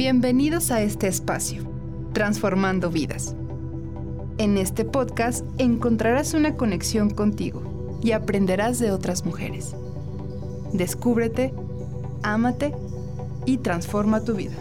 Bienvenidos 0.00 0.70
a 0.70 0.80
este 0.80 1.08
espacio, 1.08 1.62
Transformando 2.14 2.88
Vidas. 2.88 3.36
En 4.38 4.56
este 4.56 4.86
podcast 4.86 5.44
encontrarás 5.58 6.32
una 6.32 6.56
conexión 6.56 7.10
contigo 7.10 8.00
y 8.02 8.12
aprenderás 8.12 8.78
de 8.78 8.92
otras 8.92 9.26
mujeres. 9.26 9.76
Descúbrete, 10.72 11.52
ámate 12.22 12.74
y 13.44 13.58
transforma 13.58 14.24
tu 14.24 14.36
vida. 14.36 14.56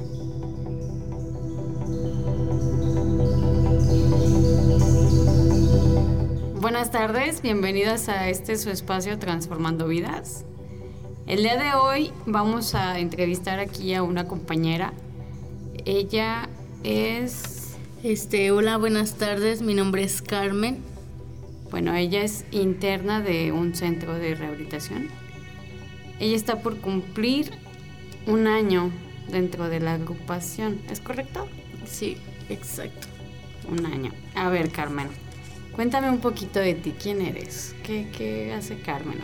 Buenas 6.59 6.91
tardes, 6.91 7.41
bienvenidas 7.41 8.09
a 8.09 8.27
este 8.27 8.57
su 8.57 8.71
espacio 8.71 9.17
Transformando 9.19 9.87
Vidas. 9.87 10.43
El 11.27 11.43
día 11.43 11.55
de 11.55 11.75
hoy 11.75 12.11
vamos 12.25 12.75
a 12.75 12.99
entrevistar 12.99 13.59
aquí 13.59 13.93
a 13.93 14.03
una 14.03 14.27
compañera. 14.27 14.91
Ella 15.85 16.49
es... 16.83 17.75
Este, 18.03 18.51
hola, 18.51 18.77
buenas 18.77 19.15
tardes, 19.15 19.61
mi 19.61 19.73
nombre 19.73 20.03
es 20.03 20.21
Carmen. 20.21 20.79
Bueno, 21.69 21.93
ella 21.95 22.23
es 22.23 22.45
interna 22.51 23.21
de 23.21 23.51
un 23.51 23.75
centro 23.75 24.15
de 24.15 24.35
rehabilitación. 24.35 25.09
Ella 26.19 26.35
está 26.35 26.61
por 26.61 26.77
cumplir 26.77 27.51
un 28.25 28.47
año 28.47 28.91
dentro 29.29 29.69
de 29.69 29.79
la 29.79 29.93
agrupación, 29.95 30.79
¿es 30.89 30.99
correcto? 30.99 31.47
Sí, 31.85 32.17
exacto. 32.49 33.07
Un 33.69 33.85
año. 33.85 34.11
A 34.35 34.49
ver, 34.49 34.71
Carmen, 34.71 35.07
Cuéntame 35.79 36.09
un 36.09 36.19
poquito 36.19 36.59
de 36.59 36.73
ti, 36.73 36.93
¿quién 37.01 37.21
eres? 37.21 37.73
¿Qué, 37.83 38.53
hace 38.53 38.77
Carmen? 38.81 39.17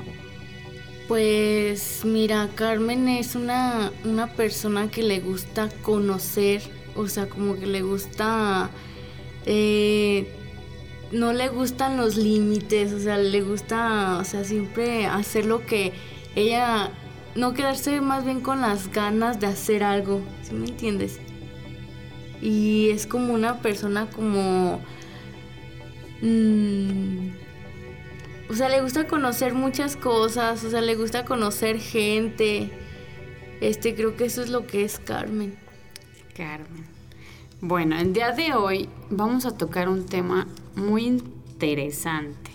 Pues 1.07 2.03
mira, 2.03 2.49
Carmen 2.55 3.07
es 3.07 3.35
una, 3.35 3.91
una 4.03 4.27
persona 4.27 4.89
que 4.89 5.03
le 5.03 5.19
gusta 5.19 5.69
conocer, 5.83 6.63
o 6.95 7.07
sea, 7.07 7.27
como 7.29 7.55
que 7.55 7.67
le 7.67 7.81
gusta... 7.81 8.69
Eh, 9.45 10.27
no 11.11 11.33
le 11.33 11.49
gustan 11.49 11.97
los 11.97 12.17
límites, 12.17 12.91
o 12.91 12.99
sea, 12.99 13.17
le 13.17 13.41
gusta, 13.41 14.17
o 14.19 14.23
sea, 14.23 14.43
siempre 14.43 15.05
hacer 15.05 15.45
lo 15.45 15.65
que 15.65 15.93
ella, 16.35 16.89
no 17.35 17.53
quedarse 17.53 18.01
más 18.01 18.25
bien 18.25 18.41
con 18.41 18.61
las 18.61 18.91
ganas 18.91 19.39
de 19.39 19.47
hacer 19.47 19.83
algo, 19.83 20.21
¿sí 20.41 20.55
me 20.55 20.67
entiendes? 20.67 21.19
Y 22.41 22.89
es 22.89 23.05
como 23.05 23.33
una 23.33 23.61
persona 23.61 24.07
como 24.09 24.81
Mm, 26.21 27.29
o 28.49 28.53
sea, 28.53 28.69
le 28.69 28.81
gusta 28.81 29.07
conocer 29.07 29.53
muchas 29.53 29.95
cosas, 29.95 30.63
o 30.63 30.69
sea, 30.69 30.81
le 30.81 30.95
gusta 30.95 31.25
conocer 31.25 31.79
gente. 31.79 32.69
Este, 33.59 33.95
creo 33.95 34.15
que 34.15 34.25
eso 34.25 34.43
es 34.43 34.49
lo 34.49 34.67
que 34.67 34.83
es 34.83 34.99
Carmen. 34.99 35.57
Carmen. 36.35 36.85
Bueno, 37.61 37.97
el 37.97 38.13
día 38.13 38.31
de 38.31 38.53
hoy 38.53 38.89
vamos 39.09 39.45
a 39.45 39.57
tocar 39.57 39.89
un 39.89 40.05
tema 40.05 40.47
muy 40.75 41.05
interesante, 41.05 42.51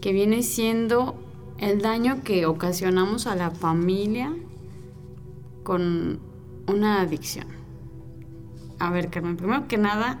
que 0.00 0.12
viene 0.12 0.42
siendo 0.42 1.14
el 1.58 1.80
daño 1.80 2.22
que 2.24 2.46
ocasionamos 2.46 3.26
a 3.26 3.36
la 3.36 3.50
familia 3.50 4.34
con 5.62 6.18
una 6.66 7.00
adicción. 7.00 7.46
A 8.78 8.90
ver, 8.90 9.10
Carmen, 9.10 9.36
primero 9.36 9.68
que 9.68 9.78
nada, 9.78 10.18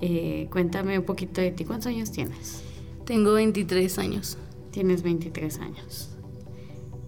eh, 0.00 0.48
cuéntame 0.52 0.98
un 0.98 1.04
poquito 1.04 1.40
de 1.40 1.50
ti. 1.50 1.64
¿Cuántos 1.64 1.88
años 1.88 2.12
tienes? 2.12 2.62
Tengo 3.06 3.34
23 3.34 3.98
años. 4.00 4.36
Tienes 4.72 5.02
23 5.04 5.60
años. 5.60 6.08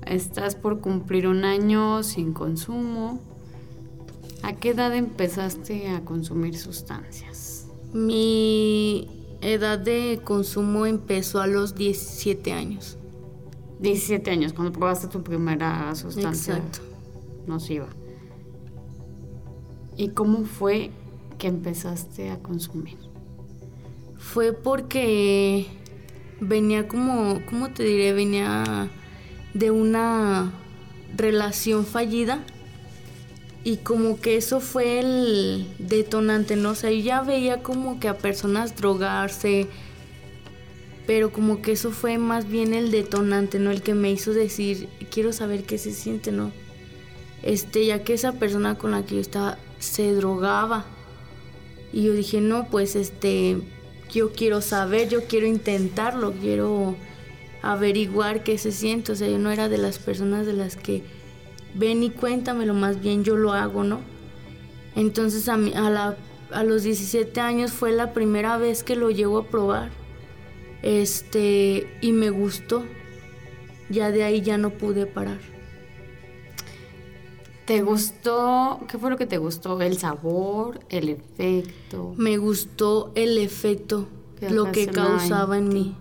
Estás 0.06 0.54
por 0.54 0.80
cumplir 0.80 1.26
un 1.26 1.44
año 1.44 2.04
sin 2.04 2.32
consumo. 2.32 3.20
¿A 4.42 4.54
qué 4.54 4.70
edad 4.70 4.94
empezaste 4.94 5.88
a 5.88 6.04
consumir 6.04 6.56
sustancias? 6.56 7.66
Mi 7.92 9.08
edad 9.40 9.80
de 9.80 10.20
consumo 10.22 10.86
empezó 10.86 11.40
a 11.40 11.48
los 11.48 11.74
17 11.74 12.52
años. 12.52 12.96
17 13.80 14.30
años, 14.30 14.52
cuando 14.52 14.72
probaste 14.72 15.08
tu 15.08 15.24
primera 15.24 15.92
sustancia 15.96 16.58
Exacto. 16.58 16.78
nociva. 17.48 17.88
¿Y 19.96 20.10
cómo 20.10 20.44
fue 20.44 20.92
que 21.38 21.48
empezaste 21.48 22.30
a 22.30 22.38
consumir? 22.38 22.98
Fue 24.16 24.52
porque 24.52 25.66
venía 26.40 26.88
como, 26.88 27.44
¿cómo 27.46 27.70
te 27.70 27.82
diré? 27.84 28.12
Venía 28.12 28.88
de 29.54 29.70
una 29.70 30.52
relación 31.16 31.84
fallida 31.86 32.44
y 33.64 33.78
como 33.78 34.20
que 34.20 34.36
eso 34.36 34.60
fue 34.60 35.00
el 35.00 35.66
detonante, 35.78 36.56
¿no? 36.56 36.70
O 36.70 36.74
sea, 36.74 36.90
yo 36.90 37.00
ya 37.00 37.22
veía 37.22 37.62
como 37.62 38.00
que 38.00 38.08
a 38.08 38.18
personas 38.18 38.76
drogarse, 38.76 39.66
pero 41.06 41.32
como 41.32 41.60
que 41.60 41.72
eso 41.72 41.90
fue 41.90 42.18
más 42.18 42.48
bien 42.48 42.72
el 42.72 42.90
detonante, 42.90 43.58
¿no? 43.58 43.70
El 43.70 43.82
que 43.82 43.94
me 43.94 44.10
hizo 44.10 44.32
decir, 44.32 44.88
quiero 45.10 45.32
saber 45.32 45.64
qué 45.64 45.78
se 45.78 45.92
siente, 45.92 46.32
¿no? 46.32 46.52
Este, 47.42 47.86
ya 47.86 48.04
que 48.04 48.14
esa 48.14 48.32
persona 48.32 48.76
con 48.76 48.90
la 48.92 49.04
que 49.04 49.16
yo 49.16 49.20
estaba 49.20 49.58
se 49.78 50.12
drogaba. 50.12 50.86
Y 51.92 52.02
yo 52.02 52.12
dije, 52.12 52.40
no, 52.40 52.68
pues 52.68 52.96
este, 52.96 53.58
yo 54.10 54.32
quiero 54.32 54.60
saber, 54.60 55.08
yo 55.08 55.24
quiero 55.24 55.46
intentarlo, 55.46 56.32
quiero 56.32 56.96
averiguar 57.62 58.42
qué 58.42 58.58
se 58.58 58.72
siente. 58.72 59.12
O 59.12 59.16
sea, 59.16 59.28
yo 59.28 59.38
no 59.38 59.50
era 59.50 59.68
de 59.68 59.78
las 59.78 59.98
personas 59.98 60.46
de 60.46 60.52
las 60.52 60.76
que 60.76 61.02
ven 61.74 62.02
y 62.02 62.10
cuéntamelo, 62.10 62.74
más 62.74 63.00
bien 63.00 63.24
yo 63.24 63.36
lo 63.36 63.52
hago, 63.52 63.84
¿no? 63.84 64.00
Entonces 64.96 65.48
a, 65.48 65.56
mí, 65.56 65.72
a, 65.74 65.90
la, 65.90 66.16
a 66.50 66.64
los 66.64 66.82
17 66.82 67.40
años 67.40 67.72
fue 67.72 67.92
la 67.92 68.12
primera 68.12 68.56
vez 68.58 68.82
que 68.82 68.96
lo 68.96 69.10
llevo 69.10 69.38
a 69.38 69.46
probar. 69.46 69.90
Este, 70.82 71.86
y 72.00 72.12
me 72.12 72.30
gustó. 72.30 72.84
Ya 73.90 74.10
de 74.10 74.22
ahí 74.22 74.42
ya 74.42 74.58
no 74.58 74.70
pude 74.70 75.06
parar. 75.06 75.38
¿Te 77.68 77.82
gustó? 77.82 78.80
¿Qué 78.88 78.96
fue 78.96 79.10
lo 79.10 79.18
que 79.18 79.26
te 79.26 79.36
gustó? 79.36 79.78
¿El 79.82 79.98
sabor? 79.98 80.80
¿El 80.88 81.10
efecto? 81.10 82.14
Me 82.16 82.38
gustó 82.38 83.12
el 83.14 83.36
efecto, 83.36 84.08
lo 84.40 84.72
que 84.72 84.86
causaba 84.86 85.58
en, 85.58 85.68
mí. 85.68 85.94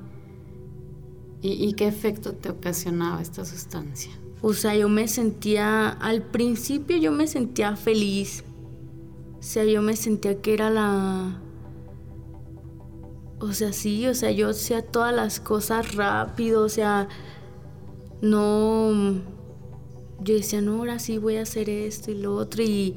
¿Y, 1.41 1.73
qué 1.73 1.87
efecto 1.87 2.31
te 2.31 2.51
ocasionaba 2.51 3.21
esta 3.21 3.43
sustancia? 3.43 4.13
O 4.41 4.53
sea, 4.53 4.77
yo 4.77 4.87
me 4.87 5.09
sentía, 5.09 5.89
al 5.89 6.21
principio 6.21 6.95
yo 6.95 7.11
me 7.11 7.27
sentía 7.27 7.75
feliz. 7.75 8.45
O 9.37 9.43
sea, 9.43 9.65
yo 9.65 9.81
me 9.81 9.97
sentía 9.97 10.41
que 10.41 10.53
era 10.53 10.69
la... 10.69 11.41
O 13.41 13.51
sea, 13.51 13.73
sí, 13.73 14.07
o 14.07 14.13
sea, 14.13 14.31
yo 14.31 14.51
hacía 14.51 14.83
todas 14.83 15.13
las 15.13 15.41
cosas 15.41 15.95
rápido, 15.95 16.63
o 16.63 16.69
sea, 16.69 17.09
no 18.21 19.35
yo 20.19 20.35
decía, 20.35 20.61
no, 20.61 20.77
ahora 20.77 20.99
sí 20.99 21.17
voy 21.17 21.37
a 21.37 21.43
hacer 21.43 21.69
esto 21.69 22.11
y 22.11 22.15
lo 22.15 22.35
otro 22.35 22.63
y, 22.63 22.95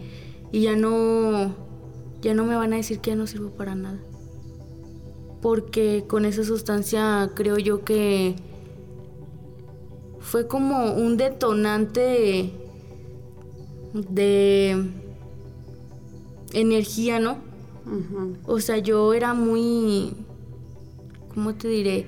ya 0.53 0.75
no, 0.75 1.54
ya 2.20 2.34
no 2.34 2.44
me 2.44 2.56
van 2.56 2.72
a 2.72 2.76
decir 2.76 3.00
que 3.00 3.10
ya 3.10 3.16
no 3.16 3.26
sirvo 3.26 3.50
para 3.50 3.75
nada. 3.75 4.00
Porque 5.42 6.04
con 6.06 6.25
esa 6.25 6.44
sustancia 6.44 7.30
creo 7.34 7.59
yo 7.59 7.84
que 7.84 8.36
fue 10.19 10.47
como 10.47 10.92
un 10.92 11.16
detonante 11.16 12.53
de, 13.94 14.91
energía, 16.53 17.20
¿no? 17.20 17.38
O 18.44 18.60
sea, 18.60 18.78
yo 18.78 19.14
era 19.14 19.34
muy, 19.34 20.12
¿cómo 21.34 21.54
te 21.54 21.69
diré? 21.69 22.06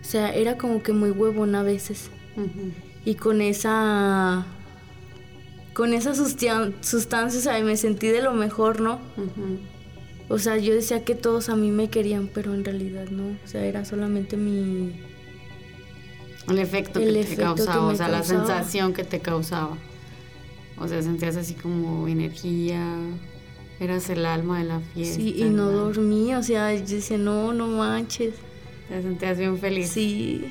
O 0.00 0.04
sea, 0.04 0.34
era 0.34 0.56
como 0.56 0.82
que 0.82 0.92
muy 0.92 1.10
huevona 1.10 1.60
a 1.60 1.64
veces 1.64 2.10
y 3.04 3.14
con 3.14 3.40
esa 3.40 4.46
con 5.78 5.94
esa 5.94 6.12
sustancia, 6.14 7.56
me 7.62 7.76
sentí 7.76 8.08
de 8.08 8.20
lo 8.20 8.32
mejor, 8.32 8.80
¿no? 8.80 8.98
O 10.28 10.40
sea, 10.40 10.56
yo 10.56 10.74
decía 10.74 11.04
que 11.04 11.14
todos 11.14 11.48
a 11.48 11.56
mí 11.56 11.70
me 11.70 11.88
querían, 11.88 12.28
pero 12.34 12.52
en 12.52 12.64
realidad 12.64 13.06
no. 13.10 13.28
O 13.28 13.46
sea, 13.46 13.64
era 13.64 13.84
solamente 13.84 14.36
mi... 14.36 15.00
El 16.48 16.58
efecto 16.58 16.98
que 16.98 17.24
te 17.24 17.36
causaba, 17.36 17.86
o 17.86 17.94
sea, 17.94 18.08
la 18.08 18.24
sensación 18.24 18.92
que 18.92 19.04
te 19.04 19.20
causaba. 19.20 19.78
O 20.78 20.88
sea, 20.88 21.00
sentías 21.00 21.36
así 21.36 21.54
como 21.54 22.08
energía, 22.08 22.96
eras 23.78 24.10
el 24.10 24.26
alma 24.26 24.58
de 24.58 24.64
la 24.64 24.80
fiesta. 24.80 25.14
Sí, 25.14 25.34
y 25.36 25.44
no 25.44 25.70
dormía, 25.70 26.38
o 26.38 26.42
sea, 26.42 26.74
yo 26.74 26.96
decía, 26.96 27.18
no, 27.18 27.52
no 27.52 27.68
manches. 27.68 28.34
Te 28.88 29.00
sentías 29.00 29.38
bien 29.38 29.58
feliz. 29.58 29.90
Sí. 29.90 30.44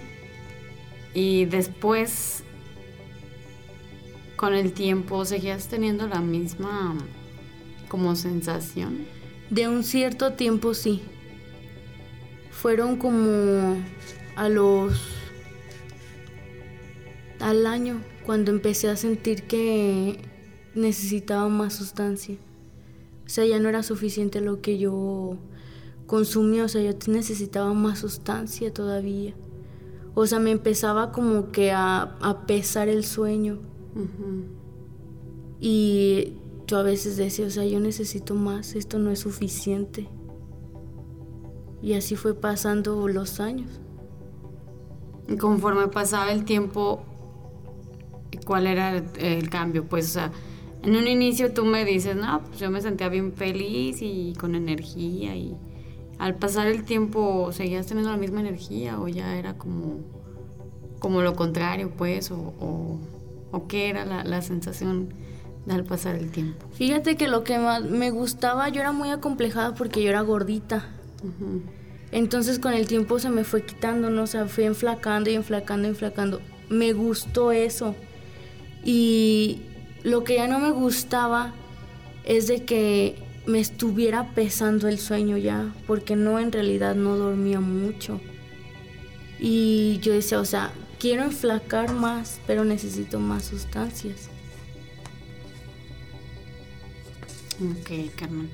Y 1.17 1.45
después 1.45 2.43
con 4.35 4.53
el 4.53 4.71
tiempo 4.71 5.25
seguías 5.25 5.67
teniendo 5.67 6.07
la 6.07 6.21
misma 6.21 6.95
como 7.87 8.15
sensación? 8.15 9.07
De 9.49 9.67
un 9.67 9.83
cierto 9.83 10.33
tiempo 10.33 10.75
sí. 10.75 11.01
Fueron 12.51 12.97
como 12.97 13.77
a 14.35 14.47
los 14.47 14.93
al 17.39 17.65
año 17.65 17.99
cuando 18.23 18.51
empecé 18.51 18.87
a 18.87 18.95
sentir 18.95 19.47
que 19.47 20.19
necesitaba 20.75 21.49
más 21.49 21.73
sustancia. 21.73 22.35
O 23.25 23.29
sea, 23.29 23.43
ya 23.43 23.57
no 23.57 23.69
era 23.69 23.81
suficiente 23.81 24.39
lo 24.39 24.61
que 24.61 24.77
yo 24.77 25.35
consumía, 26.05 26.65
o 26.65 26.67
sea, 26.67 26.83
yo 26.83 26.95
necesitaba 27.07 27.73
más 27.73 27.97
sustancia 27.97 28.71
todavía. 28.71 29.33
O 30.19 30.25
sea, 30.25 30.39
me 30.39 30.49
empezaba 30.49 31.11
como 31.11 31.51
que 31.51 31.71
a, 31.71 32.17
pesar 32.47 32.89
el 32.89 33.05
sueño. 33.05 33.59
Y 35.59 36.33
yo 36.65 36.79
a 36.79 36.81
veces 36.81 37.17
decía, 37.17 37.45
o 37.45 37.51
sea, 37.51 37.65
yo 37.65 37.79
necesito 37.79 38.33
más, 38.33 38.73
esto 38.73 38.97
no 38.97 39.11
es 39.11 39.19
suficiente. 39.19 40.09
Y 41.83 41.93
así 41.93 42.15
fue 42.15 42.33
pasando 42.33 43.07
los 43.07 43.39
años. 43.39 43.69
Y 45.27 45.37
conforme 45.37 45.87
pasaba 45.87 46.31
el 46.31 46.45
tiempo, 46.45 47.03
¿cuál 48.43 48.65
era 48.65 48.97
el, 48.97 49.49
cambio? 49.51 49.85
Pues, 49.85 50.07
o 50.07 50.13
sea, 50.13 50.31
en 50.81 50.95
un 50.95 51.07
inicio 51.07 51.53
tú 51.53 51.63
me 51.63 51.85
dices, 51.85 52.15
no, 52.15 52.41
pues 52.43 52.57
yo 52.57 52.71
me 52.71 52.81
sentía 52.81 53.09
bien 53.09 53.33
feliz 53.33 54.01
y 54.01 54.33
con 54.33 54.55
energía 54.55 55.35
y 55.35 55.55
al 56.19 56.35
pasar 56.35 56.67
el 56.67 56.83
tiempo 56.83 57.51
seguías 57.51 57.85
teniendo 57.87 58.11
la 58.11 58.17
misma 58.17 58.39
energía 58.39 58.99
o 58.99 59.07
ya 59.07 59.37
era 59.37 59.57
como, 59.57 59.99
como 60.99 61.21
lo 61.21 61.35
contrario, 61.35 61.91
pues, 61.95 62.31
o, 62.31 62.99
o, 63.51 63.67
qué 63.67 63.89
era 63.89 64.05
la, 64.05 64.41
sensación 64.41 65.13
al 65.67 65.83
pasar 65.83 66.15
el 66.15 66.31
tiempo. 66.31 66.65
Fíjate 66.73 67.17
que 67.17 67.27
lo 67.27 67.43
que 67.43 67.59
más 67.59 67.83
me 67.83 68.11
gustaba, 68.11 68.69
yo 68.69 68.81
era 68.81 68.91
muy 68.91 69.09
acomplejada 69.09 69.73
porque 69.73 70.01
yo 70.01 70.09
era 70.09 70.21
gordita. 70.21 70.89
Entonces 72.11 72.59
con 72.59 72.73
el 72.73 72.87
tiempo 72.87 73.19
se 73.19 73.29
me 73.29 73.43
fue 73.43 73.63
quitando, 73.63 74.09
¿no? 74.09 74.23
O 74.23 74.27
sea, 74.27 74.45
fui 74.45 74.63
enflacando 74.63 75.29
y 75.29 75.35
enflacando 75.35 75.87
y 75.87 75.89
enflacando. 75.89 76.39
Me 76.69 76.93
gustó 76.93 77.51
eso. 77.51 77.95
Y 78.83 79.61
lo 80.03 80.23
que 80.23 80.35
ya 80.35 80.47
no 80.47 80.59
me 80.59 80.71
gustaba 80.71 81.53
es 82.23 82.47
de 82.47 82.63
que 82.63 83.26
me 83.47 83.59
estuviera 83.59 84.35
pesando 84.35 84.87
el 84.87 84.99
sueño 84.99 85.37
ya, 85.37 85.73
porque 85.87 86.15
no, 86.15 86.37
en 86.39 86.51
realidad 86.51 86.95
no 86.95 87.15
dormía 87.15 87.59
mucho. 87.61 88.19
Y 89.39 89.99
yo 89.99 90.13
decía, 90.13 90.39
o 90.39 90.45
sea, 90.45 90.73
quiero 90.99 91.23
enflacar 91.23 91.93
más, 91.93 92.41
pero 92.45 92.65
necesito 92.65 93.19
más 93.19 93.45
sustancias. 93.45 94.29
Ok, 97.61 98.13
Carmen. 98.15 98.49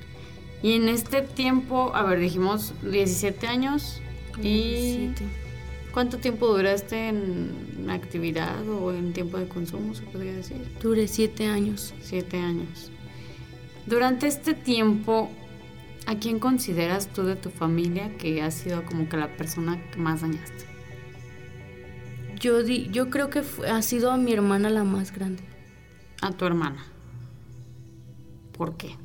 Y 0.62 0.72
en 0.72 0.88
este 0.88 1.22
tiempo, 1.22 1.94
a 1.94 2.04
ver, 2.04 2.20
dijimos 2.20 2.72
17 2.82 3.46
años. 3.46 4.00
¿Y 4.42 5.10
cuánto 5.92 6.18
tiempo 6.18 6.46
duraste 6.46 7.08
en 7.08 7.90
actividad 7.90 8.66
o 8.68 8.92
en 8.92 9.12
tiempo 9.12 9.38
de 9.38 9.46
consumo, 9.46 9.94
se 9.94 10.02
podría 10.02 10.34
decir? 10.34 10.56
Duré 10.80 11.06
7 11.06 11.46
años. 11.46 11.92
7 12.00 12.38
años. 12.38 12.90
Durante 13.86 14.26
este 14.26 14.54
tiempo, 14.54 15.28
¿a 16.06 16.16
quién 16.16 16.38
consideras 16.38 17.08
tú 17.08 17.22
de 17.24 17.36
tu 17.36 17.50
familia 17.50 18.16
que 18.16 18.40
ha 18.40 18.50
sido 18.50 18.84
como 18.84 19.08
que 19.08 19.18
la 19.18 19.36
persona 19.36 19.78
que 19.90 19.98
más 19.98 20.22
dañaste? 20.22 20.64
Yo, 22.40 22.62
di, 22.62 22.88
yo 22.90 23.10
creo 23.10 23.28
que 23.28 23.42
ha 23.68 23.82
sido 23.82 24.10
a 24.10 24.16
mi 24.16 24.32
hermana 24.32 24.70
la 24.70 24.84
más 24.84 25.12
grande. 25.12 25.42
¿A 26.22 26.32
tu 26.32 26.46
hermana? 26.46 26.86
¿Por 28.56 28.76
qué? 28.76 28.96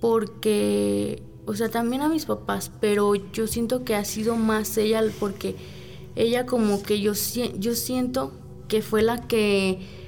Porque, 0.00 1.22
o 1.46 1.54
sea, 1.54 1.68
también 1.68 2.02
a 2.02 2.08
mis 2.08 2.26
papás, 2.26 2.72
pero 2.80 3.14
yo 3.14 3.46
siento 3.46 3.84
que 3.84 3.94
ha 3.94 4.04
sido 4.04 4.34
más 4.34 4.76
ella 4.76 5.02
porque 5.20 5.54
ella 6.16 6.46
como 6.46 6.82
que 6.82 7.00
yo, 7.00 7.12
yo 7.58 7.74
siento 7.74 8.32
que 8.66 8.82
fue 8.82 9.02
la 9.02 9.28
que 9.28 9.99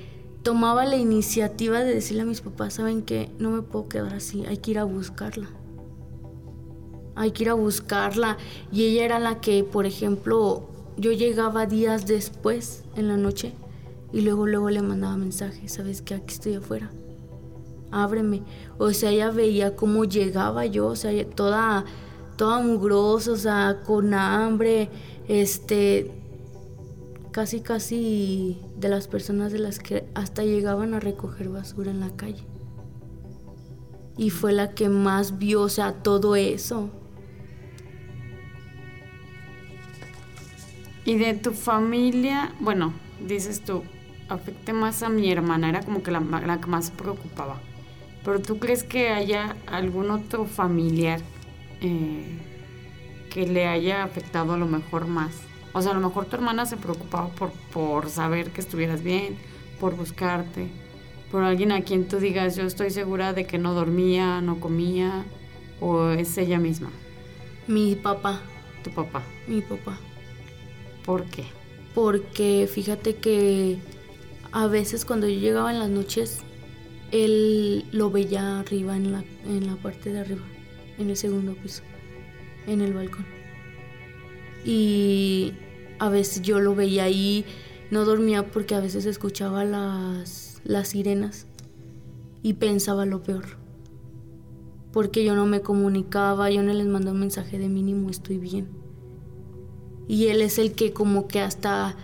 tomaba 0.43 0.85
la 0.85 0.97
iniciativa 0.97 1.81
de 1.81 1.94
decirle 1.94 2.23
a 2.23 2.27
mis 2.27 2.41
papás, 2.41 2.75
saben 2.75 3.03
que 3.03 3.31
no 3.39 3.50
me 3.50 3.62
puedo 3.62 3.89
quedar 3.89 4.15
así, 4.15 4.44
hay 4.47 4.59
que 4.59 4.73
ir 4.73 4.79
a 4.79 4.85
buscarla. 4.85 5.49
Hay 7.15 7.33
que 7.33 7.44
ir 7.44 7.50
a 7.50 7.55
buscarla. 7.55 8.39
Y 8.73 8.85
ella 8.85 9.05
era 9.05 9.19
la 9.19 9.41
que, 9.41 9.65
por 9.65 9.87
ejemplo, 9.87 10.69
yo 10.97 11.12
llegaba 11.12 11.67
días 11.67 12.06
después 12.06 12.85
en 12.97 13.09
la 13.09 13.17
noche 13.17 13.55
y 14.12 14.23
luego 14.23 14.47
luego 14.47 14.71
le 14.71 14.83
mandaba 14.83 15.17
mensajes, 15.17 15.73
sabes 15.73 16.03
que 16.03 16.15
aquí 16.15 16.35
estoy 16.35 16.55
afuera. 16.55 16.91
Ábreme. 17.91 18.43
O 18.79 18.91
sea, 18.93 19.11
ella 19.11 19.31
veía 19.31 19.77
cómo 19.77 20.05
llegaba 20.05 20.67
yo, 20.67 20.87
o 20.87 20.97
sea, 20.97 21.12
toda 21.29 21.85
toda 22.37 22.61
mugrosa, 22.61 23.33
o 23.33 23.37
sea, 23.37 23.83
con 23.85 24.15
hambre, 24.15 24.89
este 25.29 26.11
casi 27.31 27.61
casi 27.61 28.59
de 28.82 28.88
las 28.88 29.06
personas 29.06 29.52
de 29.52 29.61
las 29.61 29.79
que 29.79 30.05
hasta 30.14 30.43
llegaban 30.43 30.93
a 30.93 31.00
recoger 31.00 31.49
basura 31.49 31.93
en 31.93 32.00
la 32.00 32.14
calle. 32.17 32.44
Y 34.19 34.31
fue 34.31 34.52
la 34.52 34.75
que 34.75 34.88
más 34.88 35.38
vio, 35.38 35.62
o 35.62 35.69
sea, 35.69 36.02
todo 36.02 36.37
eso. 36.37 36.90
Y 41.05 41.17
de 41.17 41.34
tu 41.34 41.52
familia, 41.52 42.55
bueno, 42.61 42.93
dices 43.26 43.64
tú, 43.64 43.84
afecte 44.29 44.73
más 44.73 45.02
a 45.02 45.08
mi 45.08 45.31
hermana, 45.31 45.69
era 45.69 45.82
como 45.82 46.02
que 46.02 46.11
la, 46.11 46.20
la 46.20 46.61
que 46.61 46.67
más 46.67 46.90
preocupaba. 46.90 47.61
Pero 48.25 48.40
tú 48.40 48.58
crees 48.58 48.82
que 48.82 49.08
haya 49.11 49.56
algún 49.67 50.11
otro 50.11 50.44
familiar 50.44 51.20
eh, 51.81 52.38
que 53.31 53.46
le 53.46 53.67
haya 53.67 54.02
afectado 54.02 54.52
a 54.55 54.56
lo 54.56 54.67
mejor 54.67 55.06
más? 55.06 55.52
O 55.73 55.81
sea, 55.81 55.93
a 55.93 55.95
lo 55.95 56.01
mejor 56.01 56.27
tu 56.27 56.37
hermana 56.37 56.67
se 56.67 56.77
preocupaba 56.77 57.29
por, 57.29 57.51
por 57.73 58.11
saber 58.11 58.51
que 58.51 58.61
estuvieras 58.61 59.03
bien, 59.03 59.37
por 59.81 59.97
buscarte, 59.97 60.69
por 61.31 61.43
alguien 61.43 61.73
a 61.73 61.83
quien 61.83 62.07
tú 62.07 62.19
digas, 62.19 62.57
yo 62.57 62.65
estoy 62.65 62.91
segura 62.91 63.33
de 63.33 63.47
que 63.47 63.59
no 63.59 63.73
dormía, 63.73 64.43
no 64.43 64.61
comía, 64.61 65.25
o 65.81 66.11
es 66.11 66.37
ella 66.37 66.59
misma. 66.59 66.91
Mi 67.67 67.97
papá. 67.97 68.41
Tu 68.85 68.91
papá. 68.91 69.23
Mi 69.47 69.63
papá. 69.63 69.99
¿Por 71.05 71.25
qué? 71.25 71.45
Porque 71.95 72.69
fíjate 72.73 73.17
que 73.17 73.79
a 74.53 74.67
veces 74.67 75.05
cuando 75.05 75.27
yo 75.27 75.41
llegaba 75.41 75.73
en 75.73 75.79
las 75.79 75.89
noches, 75.89 76.41
él 77.11 77.85
lo 77.93 78.11
veía 78.11 78.61
arriba, 78.61 78.97
en 78.97 79.13
la, 79.13 79.25
en 79.45 79.67
la 79.67 79.77
parte 79.77 80.13
de 80.13 80.21
arriba, 80.21 80.43
en 80.99 81.11
el 81.11 81.17
segundo 81.17 81.55
piso, 81.55 81.83
en 82.67 82.81
el 82.81 82.93
balcón. 82.93 83.42
Y 84.64 85.53
a 85.99 86.09
veces 86.09 86.43
yo 86.43 86.61
lo 86.61 86.75
veía 86.75 87.05
ahí, 87.05 87.44
no 87.91 88.05
dormía 88.05 88.50
porque 88.50 88.75
a 88.75 88.81
veces 88.81 89.06
escuchaba 89.06 89.64
las, 89.64 90.60
las 90.65 90.89
sirenas 90.89 91.46
y 92.43 92.55
pensaba 92.55 93.06
lo 93.06 93.22
peor. 93.22 93.44
Porque 94.93 95.25
yo 95.25 95.34
no 95.34 95.46
me 95.46 95.63
comunicaba, 95.63 96.51
yo 96.51 96.63
no 96.63 96.72
les 96.72 96.87
mandaba 96.87 97.15
un 97.15 97.20
mensaje 97.20 97.58
de 97.58 97.69
mínimo, 97.69 98.10
estoy 98.10 98.39
bien. 98.39 98.69
Y 100.08 100.27
él 100.27 100.43
es 100.43 100.58
el 100.58 100.72
que 100.72 100.93
como 100.93 101.29
que 101.29 101.41
hasta 101.41 101.96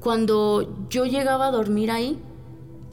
cuando 0.00 0.86
yo 0.88 1.04
llegaba 1.04 1.48
a 1.48 1.50
dormir 1.50 1.90
ahí, 1.90 2.18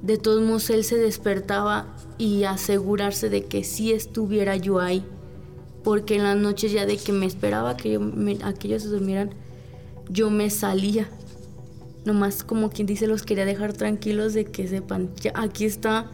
de 0.02 0.18
todos 0.18 0.42
modos 0.42 0.70
él 0.70 0.84
se 0.84 0.98
despertaba 0.98 1.96
y 2.18 2.44
asegurarse 2.44 3.30
de 3.30 3.46
que 3.46 3.64
sí 3.64 3.92
estuviera 3.92 4.56
yo 4.56 4.80
ahí. 4.80 5.04
Porque 5.86 6.16
en 6.16 6.24
las 6.24 6.36
noches 6.36 6.72
ya 6.72 6.88
de 6.88 6.98
que 6.98 7.14
me 7.14 7.28
esperaba 7.28 7.78
que, 7.78 7.94
ellos 7.94 8.82
se 8.82 8.90
durmieran, 8.90 9.36
yo 10.10 10.32
me 10.32 10.50
salía. 10.50 11.08
Nomás 12.06 12.44
como 12.44 12.72
quien 12.72 12.88
dice, 12.88 13.06
los 13.06 13.22
quería 13.22 13.46
dejar 13.46 13.74
tranquilos 13.74 14.34
de 14.34 14.46
que 14.46 14.68
sepan, 14.68 15.12
ya 15.22 15.32
aquí 15.36 15.64
está. 15.64 16.10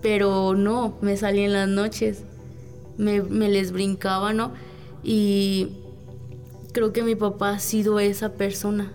Pero 0.00 0.54
no, 0.54 0.96
me 1.02 1.18
salí 1.18 1.40
en 1.40 1.52
las 1.52 1.68
noches. 1.68 2.24
Me, 2.96 3.20
les 3.20 3.72
brincaba, 3.72 4.32
¿no? 4.32 4.54
Y 5.02 5.68
creo 6.72 6.94
que 6.94 7.02
mi 7.02 7.14
papá 7.14 7.50
ha 7.50 7.58
sido 7.58 8.00
esa 8.00 8.32
persona. 8.32 8.90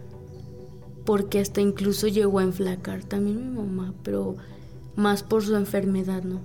Porque 1.05 1.39
hasta 1.39 1.61
incluso 1.61 2.07
llegó 2.07 2.39
a 2.39 2.43
enflacar 2.43 3.03
también 3.03 3.51
mi 3.51 3.59
mamá, 3.59 3.93
pero 4.01 4.37
más 4.95 5.21
por 5.21 5.43
su 5.43 5.55
enfermedad, 5.55 6.23
¿no? 6.23 6.41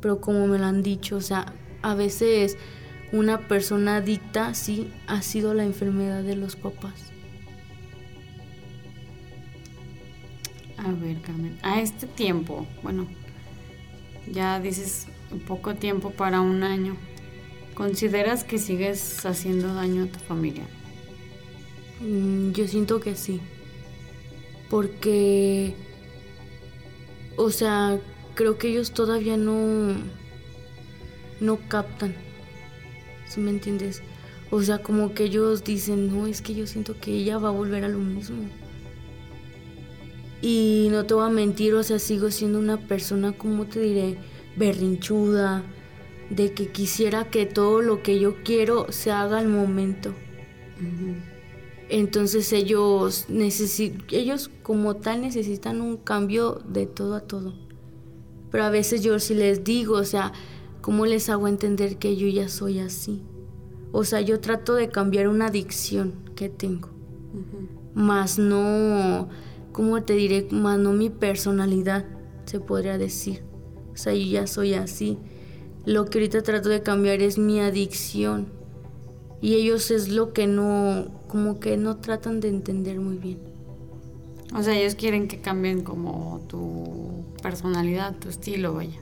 Pero 0.00 0.22
como 0.22 0.46
me 0.46 0.58
lo 0.58 0.64
han 0.64 0.82
dicho, 0.82 1.16
o 1.16 1.20
sea, 1.20 1.54
a 1.82 1.94
veces 1.94 2.56
una 3.12 3.46
persona 3.46 3.96
adicta 3.96 4.54
sí 4.54 4.90
ha 5.06 5.22
sido 5.22 5.52
la 5.54 5.64
enfermedad 5.64 6.22
de 6.22 6.34
los 6.34 6.56
papás. 6.56 7.12
A 10.78 10.90
ver, 10.90 11.20
Carmen, 11.20 11.58
a 11.62 11.80
este 11.80 12.06
tiempo, 12.06 12.66
bueno, 12.82 13.06
ya 14.30 14.58
dices 14.58 15.06
poco 15.46 15.74
tiempo 15.74 16.10
para 16.10 16.40
un 16.40 16.62
año, 16.64 16.96
¿consideras 17.74 18.42
que 18.44 18.58
sigues 18.58 19.24
haciendo 19.24 19.74
daño 19.74 20.04
a 20.04 20.06
tu 20.06 20.18
familia? 20.18 20.64
Mm, 22.00 22.52
yo 22.52 22.66
siento 22.66 22.98
que 22.98 23.14
sí, 23.14 23.40
porque, 24.70 25.76
o 27.36 27.50
sea, 27.50 28.00
creo 28.34 28.58
que 28.58 28.68
ellos 28.68 28.92
todavía 28.92 29.36
no, 29.36 29.94
no 31.40 31.58
captan, 31.68 32.14
¿sí 33.32 33.40
me 33.40 33.50
entiendes? 33.50 34.02
O 34.50 34.62
sea, 34.62 34.82
como 34.82 35.14
que 35.14 35.24
ellos 35.24 35.64
dicen, 35.64 36.08
no, 36.08 36.26
es 36.26 36.42
que 36.42 36.54
yo 36.54 36.66
siento 36.66 36.94
que 37.00 37.12
ella 37.12 37.38
va 37.38 37.48
a 37.48 37.52
volver 37.52 37.84
a 37.84 37.88
lo 37.88 37.98
mismo 37.98 38.42
Y 40.42 40.88
no 40.90 41.06
te 41.06 41.14
voy 41.14 41.26
a 41.26 41.30
mentir, 41.30 41.74
o 41.74 41.82
sea, 41.82 41.98
sigo 41.98 42.30
siendo 42.30 42.58
una 42.58 42.76
persona, 42.76 43.32
¿cómo 43.32 43.66
te 43.66 43.80
diré? 43.80 44.18
Berrinchuda, 44.56 45.62
de 46.28 46.52
que 46.52 46.68
quisiera 46.68 47.30
que 47.30 47.46
todo 47.46 47.80
lo 47.80 48.02
que 48.02 48.18
yo 48.18 48.42
quiero 48.42 48.92
se 48.92 49.10
haga 49.10 49.38
al 49.38 49.48
momento. 49.48 50.14
Entonces 51.88 52.52
ellos, 52.52 53.26
ellos 54.10 54.50
como 54.62 54.96
tal 54.96 55.22
necesitan 55.22 55.80
un 55.80 55.96
cambio 55.96 56.60
de 56.66 56.86
todo 56.86 57.14
a 57.14 57.20
todo. 57.20 57.54
Pero 58.50 58.64
a 58.64 58.70
veces 58.70 59.02
yo 59.02 59.18
sí 59.18 59.34
les 59.34 59.64
digo, 59.64 59.94
o 59.94 60.04
sea, 60.04 60.32
¿cómo 60.82 61.06
les 61.06 61.30
hago 61.30 61.48
entender 61.48 61.96
que 61.96 62.16
yo 62.16 62.28
ya 62.28 62.48
soy 62.48 62.80
así? 62.80 63.22
O 63.92 64.04
sea, 64.04 64.20
yo 64.20 64.40
trato 64.40 64.74
de 64.74 64.88
cambiar 64.88 65.28
una 65.28 65.46
adicción 65.46 66.12
que 66.34 66.48
tengo. 66.48 66.90
Más 67.94 68.38
no, 68.38 69.28
¿cómo 69.72 70.02
te 70.02 70.14
diré? 70.14 70.48
Más 70.50 70.78
no 70.78 70.92
mi 70.92 71.08
personalidad, 71.08 72.04
se 72.44 72.60
podría 72.60 72.98
decir. 72.98 73.44
O 73.92 73.96
sea, 73.96 74.12
yo 74.12 74.24
ya 74.24 74.46
soy 74.46 74.74
así. 74.74 75.18
Lo 75.84 76.06
que 76.06 76.18
ahorita 76.18 76.42
trato 76.42 76.68
de 76.68 76.82
cambiar 76.82 77.22
es 77.22 77.38
mi 77.38 77.60
adicción. 77.60 78.48
Y 79.40 79.54
ellos 79.54 79.90
es 79.90 80.08
lo 80.08 80.32
que 80.32 80.46
no, 80.46 81.06
como 81.28 81.60
que 81.60 81.76
no 81.76 81.96
tratan 81.98 82.40
de 82.40 82.48
entender 82.48 82.98
muy 83.00 83.18
bien. 83.18 83.40
O 84.54 84.62
sea, 84.62 84.78
ellos 84.78 84.94
quieren 84.94 85.28
que 85.28 85.40
cambien 85.40 85.82
como 85.82 86.40
tu 86.48 87.24
personalidad, 87.42 88.16
tu 88.18 88.28
estilo, 88.28 88.74
vaya. 88.74 89.01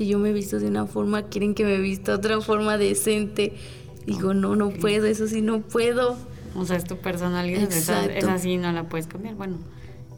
Si 0.00 0.06
yo 0.06 0.18
me 0.18 0.30
he 0.30 0.32
visto 0.32 0.58
de 0.58 0.66
una 0.66 0.86
forma, 0.86 1.24
quieren 1.24 1.54
que 1.54 1.62
me 1.62 1.76
vista 1.76 2.12
de 2.12 2.16
otra 2.16 2.40
forma 2.40 2.78
decente. 2.78 3.52
Digo, 4.06 4.32
no, 4.32 4.56
no 4.56 4.70
puedo, 4.70 5.04
eso 5.04 5.28
sí 5.28 5.42
no 5.42 5.60
puedo. 5.60 6.16
O 6.54 6.64
sea, 6.64 6.78
es 6.78 6.84
tu 6.84 6.96
personalidad, 6.96 7.70
esa, 7.70 8.06
esa 8.06 8.38
sí 8.38 8.56
no 8.56 8.72
la 8.72 8.88
puedes 8.88 9.06
cambiar. 9.06 9.34
Bueno, 9.34 9.58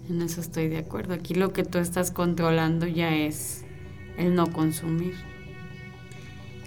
en 0.09 0.23
eso 0.23 0.41
estoy 0.41 0.69
de 0.69 0.79
acuerdo. 0.79 1.15
Aquí 1.15 1.35
lo 1.35 1.53
que 1.53 1.65
tú 1.65 1.79
estás 1.79 2.13
controlando 2.13 2.87
ya 2.87 3.13
es 3.13 3.65
el 4.19 4.37
no 4.37 4.53
consumir. 4.53 5.17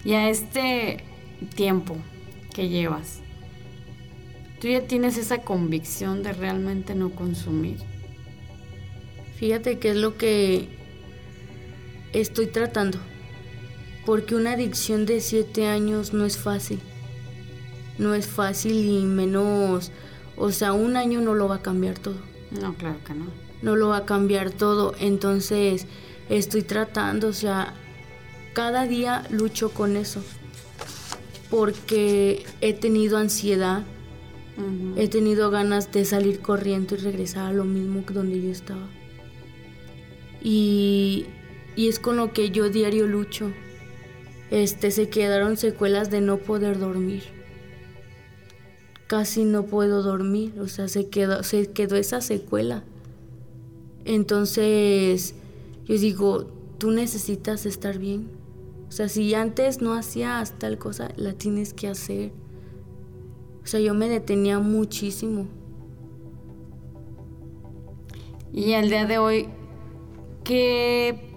Y 0.04 0.12
a 0.16 0.28
este 0.28 1.06
tiempo 1.56 1.96
que 2.54 2.68
llevas, 2.68 3.22
tú 4.60 4.68
ya 4.68 4.88
tienes 4.88 5.18
esa 5.18 5.38
convicción 5.38 6.22
de 6.22 6.34
realmente 6.34 6.96
no 6.96 7.12
consumir. 7.12 7.78
Fíjate 9.38 9.80
que 9.80 9.92
es 9.92 9.96
lo 9.96 10.18
que 10.18 10.75
estoy 12.22 12.48
tratando. 12.48 12.98
Porque 14.06 14.36
una 14.36 14.54
adicción 14.54 15.06
de 15.06 15.20
siete 15.22 15.68
años 15.68 16.14
no 16.14 16.26
es 16.26 16.38
fácil. 16.38 16.80
No 17.98 18.14
es 18.14 18.28
fácil 18.28 18.74
y 18.74 19.04
menos, 19.06 19.92
o 20.38 20.52
sea, 20.52 20.74
un 20.74 20.98
año 20.98 21.22
no 21.22 21.34
lo 21.34 21.48
va 21.48 21.56
a 21.56 21.62
cambiar 21.62 21.98
todo. 21.98 22.18
No, 22.62 22.76
claro 22.76 22.98
que 23.06 23.14
no. 23.14 23.26
No 23.62 23.76
lo 23.76 23.90
va 23.90 23.98
a 23.98 24.06
cambiar 24.06 24.52
todo. 24.52 24.94
Entonces, 25.00 25.88
estoy 26.30 26.64
tratando, 26.64 27.30
o 27.30 27.34
sea, 27.34 27.74
cada 28.54 28.86
día 28.86 29.24
lucho 29.30 29.70
con 29.70 29.96
eso. 29.96 30.22
Porque 31.50 32.46
he 32.62 32.74
tenido 32.74 33.18
ansiedad, 33.18 33.84
he 34.98 35.08
tenido 35.08 35.52
ganas 35.52 35.92
de 35.92 36.06
salir 36.06 36.40
corriendo 36.40 36.96
y 36.96 36.98
regresar 36.98 37.48
a 37.48 37.54
lo 37.54 37.66
mismo 37.66 38.06
que 38.06 38.14
donde 38.14 38.42
yo 38.42 38.50
estaba. 38.50 38.88
Y, 40.42 41.26
y 41.76 41.88
es 41.88 42.00
con 42.00 42.18
lo 42.18 42.34
que 42.34 42.52
yo 42.52 42.70
diario 42.70 43.08
lucho. 43.08 43.52
Este, 44.52 44.92
se 44.92 45.10
quedaron 45.10 45.58
secuelas 45.58 46.12
de 46.12 46.22
no 46.22 46.38
poder 46.38 46.80
dormir. 46.80 47.24
Casi 49.08 49.44
no 49.44 49.66
puedo 49.66 50.02
dormir, 50.02 50.60
o 50.60 50.68
sea, 50.68 50.88
se 50.88 51.10
quedó, 51.10 51.44
se 51.44 51.72
quedó 51.72 51.96
esa 51.96 52.22
secuela. 52.22 52.84
Entonces, 54.06 55.36
yo 55.86 55.98
digo, 55.98 56.48
tú 56.78 56.92
necesitas 56.92 57.66
estar 57.66 58.00
bien. 58.00 58.30
O 58.88 58.92
sea, 58.92 59.10
si 59.10 59.34
antes 59.34 59.82
no 59.82 59.94
hacías 59.94 60.58
tal 60.58 60.78
cosa, 60.78 61.12
la 61.18 61.34
tienes 61.34 61.74
que 61.74 61.88
hacer. 61.88 62.32
O 63.64 63.68
sea, 63.68 63.80
yo 63.80 63.94
me 63.94 64.08
detenía 64.08 64.60
muchísimo. 64.60 65.48
Y 68.54 68.74
al 68.74 68.90
día 68.90 69.06
de 69.06 69.18
hoy, 69.18 69.50
¿qué, 70.44 71.35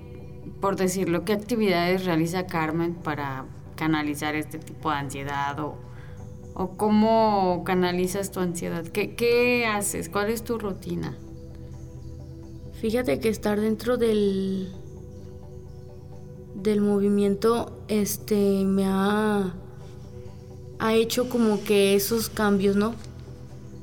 por 0.60 0.76
decirlo, 0.76 1.24
qué 1.24 1.32
actividades 1.32 2.04
realiza 2.04 2.46
Carmen 2.46 2.94
para 2.94 3.46
canalizar 3.76 4.34
este 4.34 4.58
tipo 4.58 4.90
de 4.90 4.96
ansiedad 4.96 5.58
o, 5.60 5.76
o 6.54 6.76
cómo 6.76 7.62
canalizas 7.64 8.30
tu 8.32 8.40
ansiedad? 8.40 8.84
¿Qué, 8.84 9.14
¿Qué 9.14 9.66
haces? 9.66 10.08
¿Cuál 10.08 10.30
es 10.30 10.42
tu 10.42 10.58
rutina? 10.58 11.16
Fíjate 12.80 13.18
que 13.20 13.28
estar 13.28 13.60
dentro 13.60 13.96
del 13.96 14.72
del 16.54 16.80
movimiento 16.80 17.84
este 17.86 18.64
me 18.64 18.84
ha 18.84 19.54
ha 20.80 20.94
hecho 20.94 21.28
como 21.28 21.62
que 21.62 21.94
esos 21.94 22.28
cambios, 22.28 22.76
¿no? 22.76 22.94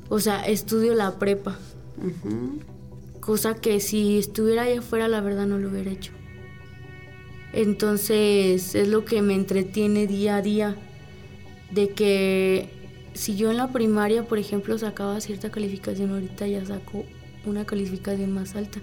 O 0.08 0.18
sea, 0.18 0.46
estudio 0.46 0.94
la 0.94 1.18
prepa. 1.18 1.58
Cosa 3.20 3.54
que 3.54 3.80
si 3.80 4.18
estuviera 4.18 4.62
allá 4.62 4.78
afuera, 4.80 5.08
la 5.08 5.20
verdad 5.20 5.46
no 5.46 5.58
lo 5.58 5.68
hubiera 5.68 5.90
hecho. 5.90 6.12
Entonces, 7.52 8.74
es 8.74 8.88
lo 8.88 9.04
que 9.04 9.22
me 9.22 9.34
entretiene 9.34 10.06
día 10.06 10.36
a 10.36 10.42
día. 10.42 10.76
De 11.70 11.88
que 11.90 12.68
si 13.14 13.36
yo 13.36 13.50
en 13.50 13.56
la 13.56 13.72
primaria, 13.72 14.24
por 14.24 14.38
ejemplo, 14.38 14.76
sacaba 14.78 15.20
cierta 15.20 15.50
calificación, 15.50 16.10
ahorita 16.10 16.46
ya 16.46 16.64
saco 16.64 17.04
una 17.44 17.64
calificación 17.64 18.32
más 18.32 18.54
alta. 18.54 18.80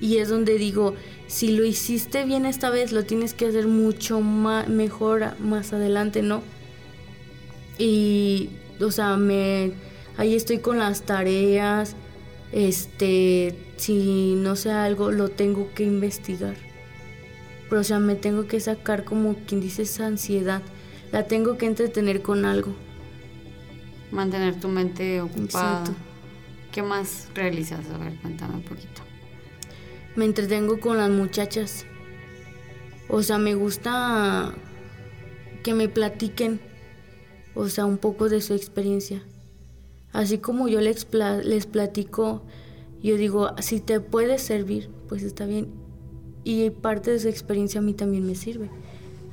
Y 0.00 0.18
es 0.18 0.28
donde 0.28 0.58
digo, 0.58 0.94
si 1.26 1.56
lo 1.56 1.64
hiciste 1.64 2.24
bien 2.24 2.46
esta 2.46 2.70
vez, 2.70 2.92
lo 2.92 3.04
tienes 3.04 3.34
que 3.34 3.46
hacer 3.46 3.66
mucho 3.66 4.20
más, 4.20 4.68
mejor 4.68 5.38
más 5.40 5.72
adelante, 5.72 6.22
¿no? 6.22 6.42
Y, 7.78 8.50
o 8.80 8.90
sea, 8.90 9.16
me, 9.16 9.72
ahí 10.16 10.34
estoy 10.34 10.58
con 10.58 10.78
las 10.78 11.02
tareas, 11.02 11.96
este, 12.52 13.56
si 13.76 14.34
no 14.36 14.54
sé 14.56 14.70
algo, 14.70 15.10
lo 15.10 15.30
tengo 15.30 15.72
que 15.74 15.84
investigar. 15.84 16.65
Pero, 17.68 17.80
o 17.80 17.84
sea, 17.84 17.98
me 17.98 18.14
tengo 18.14 18.46
que 18.46 18.60
sacar 18.60 19.04
como 19.04 19.34
quien 19.46 19.60
dice 19.60 19.82
esa 19.82 20.06
ansiedad, 20.06 20.62
la 21.12 21.26
tengo 21.26 21.58
que 21.58 21.66
entretener 21.66 22.22
con 22.22 22.44
algo. 22.44 22.74
Mantener 24.10 24.58
tu 24.60 24.68
mente 24.68 25.20
ocupada. 25.20 25.84
¿Qué 26.72 26.82
más 26.82 27.28
realizas? 27.34 27.88
A 27.90 27.98
ver, 27.98 28.14
cuéntame 28.20 28.54
un 28.54 28.62
poquito. 28.62 29.02
Me 30.14 30.24
entretengo 30.24 30.78
con 30.78 30.96
las 30.96 31.10
muchachas. 31.10 31.86
O 33.08 33.22
sea, 33.22 33.38
me 33.38 33.54
gusta 33.54 34.54
que 35.62 35.74
me 35.74 35.88
platiquen, 35.88 36.60
o 37.54 37.68
sea, 37.68 37.86
un 37.86 37.98
poco 37.98 38.28
de 38.28 38.40
su 38.40 38.54
experiencia. 38.54 39.22
Así 40.12 40.38
como 40.38 40.68
yo 40.68 40.80
les, 40.80 41.06
les 41.44 41.66
platico, 41.66 42.42
yo 43.02 43.16
digo, 43.16 43.50
si 43.60 43.80
te 43.80 44.00
puede 44.00 44.38
servir, 44.38 44.90
pues 45.08 45.22
está 45.22 45.46
bien. 45.46 45.85
Y 46.46 46.70
parte 46.70 47.10
de 47.10 47.18
su 47.18 47.26
experiencia 47.26 47.80
a 47.80 47.82
mí 47.82 47.92
también 47.92 48.24
me 48.24 48.36
sirve. 48.36 48.70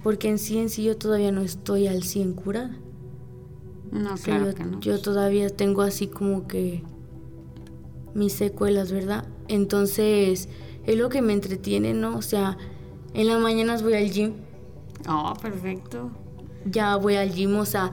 Porque 0.01 0.29
en 0.29 0.39
sí, 0.39 0.58
en 0.58 0.70
sí, 0.70 0.84
yo 0.84 0.98
todavía 0.98 1.32
no 1.32 1.41
estoy 1.41 1.86
al 1.86 2.01
100 2.01 2.34
curada. 2.34 2.75
No, 3.91 4.15
claro 4.15 4.48
yo, 4.48 4.55
que 4.55 4.63
no. 4.63 4.79
Yo 4.79 5.00
todavía 5.00 5.51
tengo 5.51 5.84
así 5.84 6.08
como 6.08 6.48
que 6.48 6.82
mis 8.15 8.34
secuelas, 8.34 8.91
¿verdad? 8.91 9.27
Entonces, 9.48 10.50
es 10.88 10.98
lo 10.98 11.10
que 11.10 11.22
me 11.22 11.34
entretiene, 11.34 11.93
¿no? 11.93 12.17
O 12.17 12.24
sea, 12.24 12.58
en 13.13 13.27
las 13.27 13.39
mañanas 13.39 13.84
voy 13.84 13.93
al 13.93 14.10
gym. 14.10 14.34
Oh, 15.08 15.36
perfecto. 15.39 16.10
Ya 16.65 16.96
voy 16.96 17.17
al 17.17 17.32
gym, 17.32 17.55
o 17.58 17.65
sea, 17.65 17.91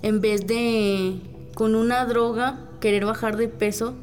en 0.00 0.22
vez 0.22 0.46
de 0.46 1.20
con 1.54 1.74
una 1.74 2.06
droga 2.06 2.70
querer 2.80 3.04
bajar 3.04 3.36
de 3.36 3.48
peso, 3.48 3.96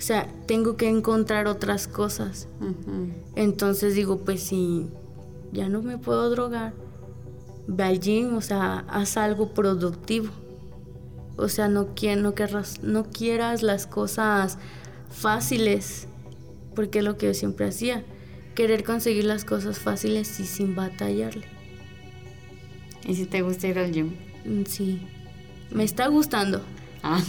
o 0.00 0.02
sea, 0.02 0.26
tengo 0.46 0.78
que 0.78 0.88
encontrar 0.88 1.46
otras 1.46 1.86
cosas. 1.86 2.48
Entonces 3.36 3.94
digo, 3.94 4.20
pues 4.24 4.42
si 4.42 4.88
ya 5.52 5.68
no 5.68 5.82
me 5.82 5.98
puedo 5.98 6.30
drogar, 6.30 6.72
ve 7.66 7.84
al 7.84 8.00
gym, 8.00 8.34
o 8.34 8.40
sea, 8.40 8.86
haz 8.88 9.18
algo 9.18 9.52
productivo. 9.52 10.30
O 11.36 11.50
sea, 11.50 11.68
no, 11.68 11.88
no, 12.16 12.34
querrás, 12.34 12.82
no 12.82 13.10
quieras 13.10 13.62
las 13.62 13.86
cosas 13.86 14.56
fáciles, 15.10 16.08
porque 16.74 17.00
es 17.00 17.04
lo 17.04 17.18
que 17.18 17.26
yo 17.26 17.34
siempre 17.34 17.68
hacía, 17.68 18.02
querer 18.54 18.84
conseguir 18.84 19.26
las 19.26 19.44
cosas 19.44 19.78
fáciles 19.78 20.40
y 20.40 20.46
sin 20.46 20.74
batallarle. 20.74 21.44
¿Y 23.06 23.16
si 23.16 23.26
te 23.26 23.42
gusta 23.42 23.68
ir 23.68 23.78
al 23.78 23.92
gym? 23.92 24.16
Mm, 24.46 24.64
sí, 24.64 25.02
me 25.70 25.84
está 25.84 26.06
gustando. 26.06 26.62
Ah, 27.02 27.22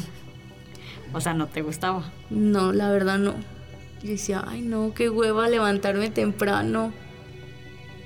o 1.13 1.21
sea, 1.21 1.33
¿no 1.33 1.47
te 1.47 1.61
gustaba? 1.61 2.11
No, 2.29 2.71
la 2.71 2.89
verdad 2.89 3.17
no. 3.17 3.35
Yo 4.01 4.09
decía, 4.09 4.43
ay 4.47 4.61
no, 4.61 4.93
qué 4.93 5.09
hueva 5.09 5.49
levantarme 5.49 6.09
temprano. 6.09 6.93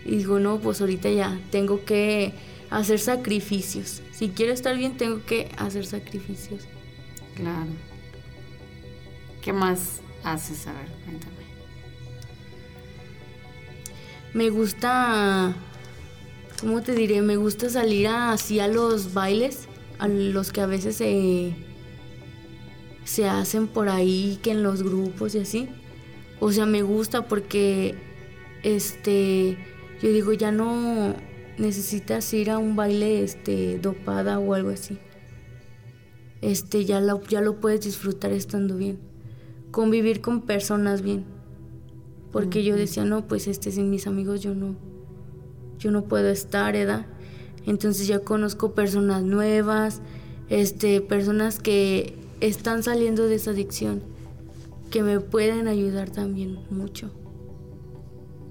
Y 0.06 0.18
digo, 0.18 0.40
no, 0.40 0.60
pues 0.60 0.82
ahorita 0.82 1.10
ya 1.10 1.40
tengo 1.52 1.86
que 1.86 2.34
hacer 2.70 3.00
sacrificios. 3.00 4.02
Si 4.12 4.30
quiero 4.30 4.54
estar 4.54 4.78
bien, 4.78 4.98
tengo 4.98 5.26
que 5.26 5.50
hacer 5.58 5.86
sacrificios. 5.86 6.64
Claro. 7.36 7.72
¿Qué 9.42 9.54
más 9.54 10.02
haces? 10.24 10.68
A 10.68 10.74
ver, 10.74 10.88
cuéntame. 11.06 11.36
Me 14.34 14.50
gusta, 14.50 15.54
¿cómo 16.60 16.82
te 16.82 16.94
diré? 16.94 17.22
Me 17.22 17.38
gusta 17.38 17.70
salir 17.70 18.08
así 18.08 18.60
a 18.60 18.68
los 18.68 19.14
bailes, 19.14 19.68
a 19.98 20.08
los 20.08 20.52
que 20.52 20.62
a 20.62 20.66
veces 20.66 20.98
se, 20.98 21.56
se 23.06 23.30
hacen 23.30 23.68
por 23.68 23.88
ahí, 23.88 24.40
que 24.42 24.52
en 24.52 24.64
los 24.64 24.84
grupos 24.84 25.36
y 25.36 25.40
así. 25.40 25.70
O 26.42 26.52
sea, 26.52 26.66
me 26.66 26.82
gusta 26.82 27.28
porque, 27.28 27.96
este, 28.64 29.58
yo 30.02 30.12
digo, 30.12 30.34
ya 30.34 30.52
no 30.52 31.16
necesitas 31.58 32.34
ir 32.34 32.50
a 32.50 32.58
un 32.58 32.76
baile, 32.76 33.24
este, 33.24 33.80
dopada 33.80 34.40
o 34.40 34.54
algo 34.54 34.70
así. 34.72 34.98
Este, 36.42 36.84
ya 36.84 37.00
lo, 37.00 37.24
ya 37.24 37.42
lo 37.42 37.60
puedes 37.60 37.82
disfrutar 37.82 38.32
estando 38.32 38.76
bien. 38.76 39.00
Convivir 39.72 40.22
con 40.22 40.42
personas 40.42 41.02
bien. 41.02 41.26
Porque 42.32 42.64
yo 42.64 42.76
decía, 42.76 43.06
no, 43.06 43.28
pues 43.28 43.48
este, 43.48 43.72
sin 43.72 43.90
mis 43.90 44.08
amigos 44.08 44.42
yo 44.42 44.56
no, 44.56 44.76
yo 45.78 45.92
no 45.92 46.04
puedo 46.06 46.28
estar, 46.28 46.76
¿edad? 46.76 47.06
Entonces 47.66 48.08
ya 48.08 48.20
conozco 48.20 48.74
personas 48.74 49.24
nuevas, 49.24 50.02
este, 50.50 51.02
personas 51.02 51.60
que 51.60 52.25
están 52.42 52.84
saliendo 52.84 53.28
de 53.28 53.36
esa 53.36 53.52
adicción, 53.52 54.02
que 54.92 55.04
me 55.04 55.20
pueden 55.20 55.68
ayudar 55.68 56.10
también 56.10 56.60
mucho. 56.70 57.12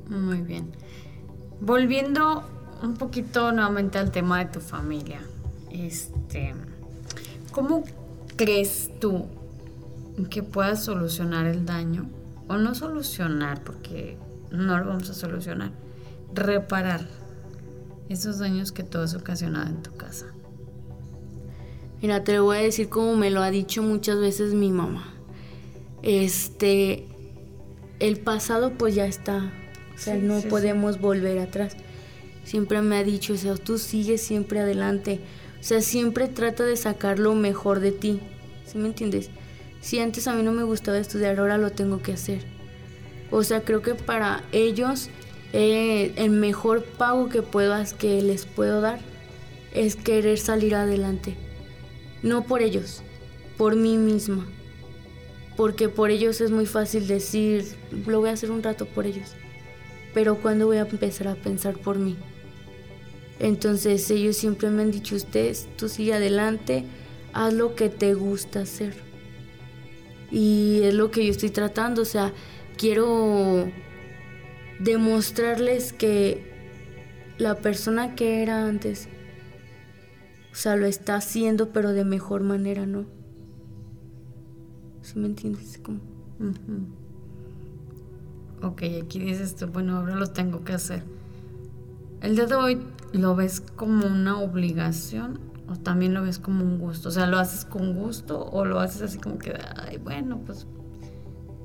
Muy 0.08 0.42
bien. 0.42 0.72
Volviendo 1.60 2.44
un 2.82 2.94
poquito 2.94 3.52
nuevamente 3.52 3.98
al 3.98 4.10
tema 4.10 4.38
de 4.38 4.46
tu 4.46 4.60
familia. 4.60 5.20
Este, 5.70 6.54
¿cómo 7.52 7.84
crees 8.36 8.90
tú 9.00 9.26
que 10.30 10.42
puedas 10.42 10.84
solucionar 10.84 11.46
el 11.46 11.64
daño? 11.64 12.08
O 12.46 12.58
no 12.58 12.74
solucionar, 12.74 13.64
porque 13.64 14.18
no 14.50 14.78
lo 14.78 14.86
vamos 14.86 15.08
a 15.08 15.14
solucionar. 15.14 15.72
Reparar 16.34 17.08
esos 18.08 18.38
daños 18.38 18.70
que 18.70 18.82
tú 18.82 18.98
has 18.98 19.14
ocasionado 19.14 19.68
en 19.68 19.82
tu 19.82 19.92
casa. 19.96 20.26
Mira, 22.04 22.23
te 22.23 22.34
lo 22.34 22.44
voy 22.44 22.58
a 22.58 22.61
decir 22.61 22.90
como 22.90 23.16
me 23.16 23.30
lo 23.30 23.40
ha 23.40 23.50
dicho 23.50 23.82
muchas 23.82 24.20
veces 24.20 24.52
mi 24.52 24.70
mamá. 24.70 25.14
Este, 26.02 27.06
el 27.99 28.18
pasado 28.18 28.75
pues 28.76 28.94
ya 28.94 29.06
está. 29.06 29.50
O 29.94 29.96
sea, 29.96 30.16
no 30.16 30.42
podemos 30.42 31.00
volver 31.00 31.38
atrás. 31.38 31.78
Siempre 32.44 32.82
me 32.82 32.99
ha 32.99 33.04
dicho, 33.04 33.32
o 33.32 33.37
sea, 33.38 33.54
tú 33.54 33.78
sigues 33.78 34.20
siempre 34.20 34.61
adelante. 34.61 35.20
O 35.58 35.62
sea, 35.62 35.80
siempre 35.80 36.28
trata 36.28 36.64
de 36.64 36.76
sacar 36.76 37.18
lo 37.18 37.34
mejor 37.34 37.80
de 37.80 37.92
ti. 37.92 38.20
¿Sí 38.66 38.76
me 38.76 38.88
entiendes? 38.88 39.30
Si 39.80 39.99
antes 39.99 40.28
a 40.28 40.34
mí 40.34 40.42
no 40.42 40.52
me 40.52 40.64
gustaba 40.64 40.99
estudiar, 40.99 41.40
ahora 41.40 41.56
lo 41.56 41.70
tengo 41.70 42.02
que 42.02 42.12
hacer. 42.12 42.44
O 43.30 43.42
sea, 43.44 43.62
creo 43.62 43.80
que 43.80 43.94
para 43.94 44.44
ellos 44.52 45.08
eh, 45.54 46.12
el 46.16 46.32
mejor 46.32 46.84
pago 46.84 47.30
que 47.30 47.40
puedas 47.40 47.94
que 47.94 48.20
les 48.20 48.44
puedo 48.44 48.82
dar 48.82 48.99
es 49.73 49.96
querer 49.96 50.37
salir 50.37 50.75
adelante. 50.75 51.38
No 52.25 52.45
por 52.45 52.62
ellos, 52.62 53.02
por 53.59 53.76
mí 53.76 53.99
misma. 53.99 54.47
Porque 55.59 55.90
por 55.90 56.11
ellos 56.11 56.40
es 56.40 56.50
muy 56.50 56.64
fácil 56.64 57.07
decir, 57.07 57.66
lo 58.07 58.21
voy 58.21 58.31
a 58.31 58.33
hacer 58.33 58.50
un 58.50 58.62
rato 58.62 58.87
por 58.87 59.04
ellos. 59.04 59.33
Pero 60.14 60.37
¿cuándo 60.37 60.64
voy 60.64 60.78
a 60.78 60.88
empezar 60.90 61.28
a 61.28 61.35
pensar 61.35 61.75
por 61.76 61.99
mí? 61.99 62.16
Entonces 63.40 64.11
ellos 64.11 64.38
siempre 64.38 64.71
me 64.71 64.85
han 64.85 64.90
dicho, 64.90 65.16
usted, 65.16 65.54
tú 65.76 65.90
sigue 65.90 66.14
adelante, 66.14 66.85
haz 67.35 67.52
lo 67.52 67.75
que 67.75 67.90
te 67.90 68.14
gusta 68.14 68.61
hacer. 68.61 68.95
Y 70.31 70.81
es 70.83 70.95
lo 70.95 71.11
que 71.11 71.26
yo 71.26 71.31
estoy 71.31 71.50
tratando, 71.50 72.00
o 72.00 72.07
sea, 72.07 72.33
quiero 72.78 73.71
demostrarles 74.80 75.93
que 75.93 76.54
la 77.37 77.56
persona 77.56 78.15
que 78.15 78.43
era 78.43 78.65
antes, 78.65 79.08
o 80.54 80.56
sea, 80.56 80.76
lo 80.76 80.86
está 80.86 81.17
haciendo, 81.17 81.71
pero 81.71 81.90
de 81.90 82.04
mejor 82.04 82.45
manera, 82.45 82.86
¿no? 82.86 83.06
¿Sí 85.02 85.19
me 85.19 85.26
entiendes? 85.26 85.80
¿Cómo? 85.82 85.99
Ok, 88.62 88.84
aquí 89.02 89.19
dices 89.19 89.56
tú, 89.56 89.67
bueno, 89.67 89.97
ahora 89.97 90.14
lo 90.14 90.28
tengo 90.28 90.62
que 90.62 90.75
hacer. 90.75 91.02
¿El 92.21 92.36
día 92.36 92.47
de 92.47 92.54
hoy 92.54 92.78
lo 93.12 93.34
ves 93.34 93.62
como 93.62 94.06
una 94.06 94.38
obligación 94.38 95.40
o 95.69 95.75
también 95.75 96.14
lo 96.14 96.23
ves 96.23 96.38
como 96.38 96.64
un 96.64 96.78
gusto? 96.78 97.08
O 97.08 97.12
sea, 97.12 97.26
¿lo 97.26 97.38
haces 97.38 97.64
con 97.64 97.93
gusto 97.93 98.47
o 98.47 98.64
lo 98.64 98.78
haces 98.78 99.02
así 99.02 99.19
como 99.19 99.38
que, 99.38 99.58
ay, 99.76 99.99
bueno, 99.99 100.38
pues 100.47 100.69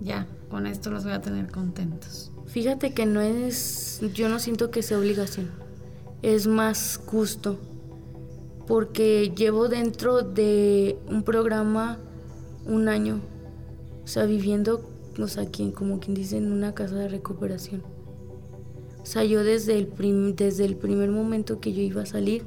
ya, 0.01 0.25
con 0.49 0.65
esto 0.65 0.89
los 0.89 1.03
voy 1.03 1.13
a 1.13 1.21
tener 1.21 1.51
contentos? 1.51 2.31
Fíjate 2.47 2.95
que 2.95 3.05
no 3.05 3.21
es, 3.21 4.01
yo 4.15 4.29
no 4.29 4.39
siento 4.39 4.71
que 4.71 4.81
sea 4.81 4.97
obligación, 4.97 5.51
es 6.23 6.47
más 6.47 6.99
gusto, 7.05 7.59
porque 8.69 9.33
llevo 9.35 9.67
dentro 9.67 10.21
de 10.21 10.95
un 11.07 11.23
programa 11.23 11.97
un 12.67 12.87
año, 12.87 13.19
o 14.03 14.07
sea, 14.07 14.25
viviendo, 14.25 14.87
o 15.17 15.27
sea, 15.27 15.47
quien, 15.47 15.71
como 15.71 15.99
quien 15.99 16.13
dice, 16.13 16.37
en 16.37 16.51
una 16.51 16.75
casa 16.75 16.93
de 16.93 17.09
recuperación. 17.09 17.81
O 19.01 19.05
sea, 19.07 19.23
yo 19.23 19.43
desde 19.43 19.75
el, 19.79 20.35
desde 20.35 20.65
el 20.65 20.75
primer 20.75 21.09
momento 21.09 21.59
que 21.59 21.73
yo 21.73 21.81
iba 21.81 22.03
a 22.03 22.05
salir, 22.05 22.43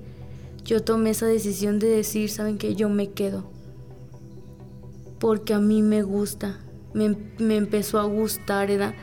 yo 0.64 0.84
tomé 0.84 1.10
esa 1.10 1.26
decisión 1.26 1.80
de 1.80 1.88
decir, 1.88 2.30
¿saben 2.30 2.56
qué? 2.56 2.76
Yo 2.76 2.88
me 2.88 3.10
quedo. 3.10 3.50
Porque 5.18 5.54
a 5.54 5.58
mí 5.58 5.82
me 5.82 6.04
gusta, 6.04 6.60
me, 6.94 7.16
me 7.38 7.56
empezó 7.56 7.98
a 7.98 8.04
gustar, 8.04 8.68
¿verdad? 8.68 8.94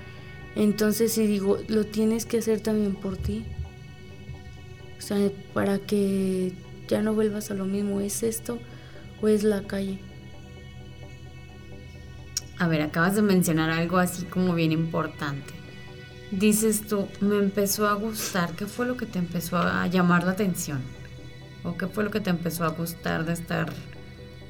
Entonces 0.55 1.11
si 1.11 1.27
digo, 1.27 1.57
lo 1.67 1.85
tienes 1.85 2.25
que 2.25 2.37
hacer 2.37 2.61
también 2.61 2.95
por 2.95 3.17
ti. 3.17 3.45
O 4.97 5.01
sea, 5.01 5.29
para 5.53 5.79
que 5.79 6.53
ya 6.89 7.01
no 7.01 7.13
vuelvas 7.13 7.51
a 7.51 7.53
lo 7.53 7.63
mismo, 7.63 8.01
¿es 8.01 8.23
esto 8.23 8.59
o 9.21 9.29
es 9.29 9.43
la 9.43 9.61
calle? 9.63 9.99
A 12.57 12.67
ver, 12.67 12.81
acabas 12.81 13.15
de 13.15 13.21
mencionar 13.21 13.69
algo 13.69 13.97
así 13.97 14.25
como 14.25 14.53
bien 14.53 14.73
importante 14.73 15.59
dices 16.31 16.87
tú, 16.87 17.07
me 17.21 17.37
empezó 17.37 17.87
a 17.87 17.93
gustar, 17.93 18.51
¿qué 18.53 18.65
fue 18.65 18.85
lo 18.85 18.97
que 18.97 19.05
te 19.05 19.19
empezó 19.19 19.57
a 19.57 19.87
llamar 19.87 20.23
la 20.23 20.31
atención? 20.31 20.81
¿O 21.63 21.75
qué 21.77 21.87
fue 21.87 22.03
lo 22.03 22.11
que 22.11 22.19
te 22.19 22.29
empezó 22.29 22.65
a 22.65 22.69
gustar 22.69 23.25
de 23.25 23.33
estar 23.33 23.71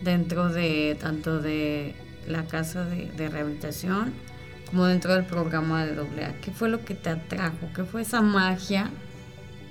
dentro 0.01 0.49
de 0.49 0.97
tanto 0.99 1.39
de 1.39 1.95
la 2.27 2.45
casa 2.45 2.85
de, 2.85 3.29
rehabilitación 3.29 4.13
como 4.69 4.85
dentro 4.85 5.13
del 5.13 5.25
programa 5.25 5.85
de 5.85 5.99
AA? 5.99 6.33
¿Qué 6.41 6.51
fue 6.51 6.69
lo 6.69 6.83
que 6.85 6.95
te 6.95 7.09
atrajo? 7.09 7.69
¿Qué 7.75 7.83
fue 7.83 8.01
esa 8.01 8.21
magia 8.21 8.91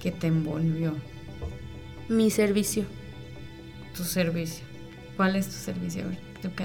que 0.00 0.10
te 0.10 0.26
envolvió? 0.28 0.94
Mi 2.08 2.30
servicio. 2.30 2.84
Tu 3.96 4.04
servicio. 4.04 4.64
¿Cuál 5.16 5.36
es 5.36 5.46
tu 5.46 5.52
servicio? 5.52 6.04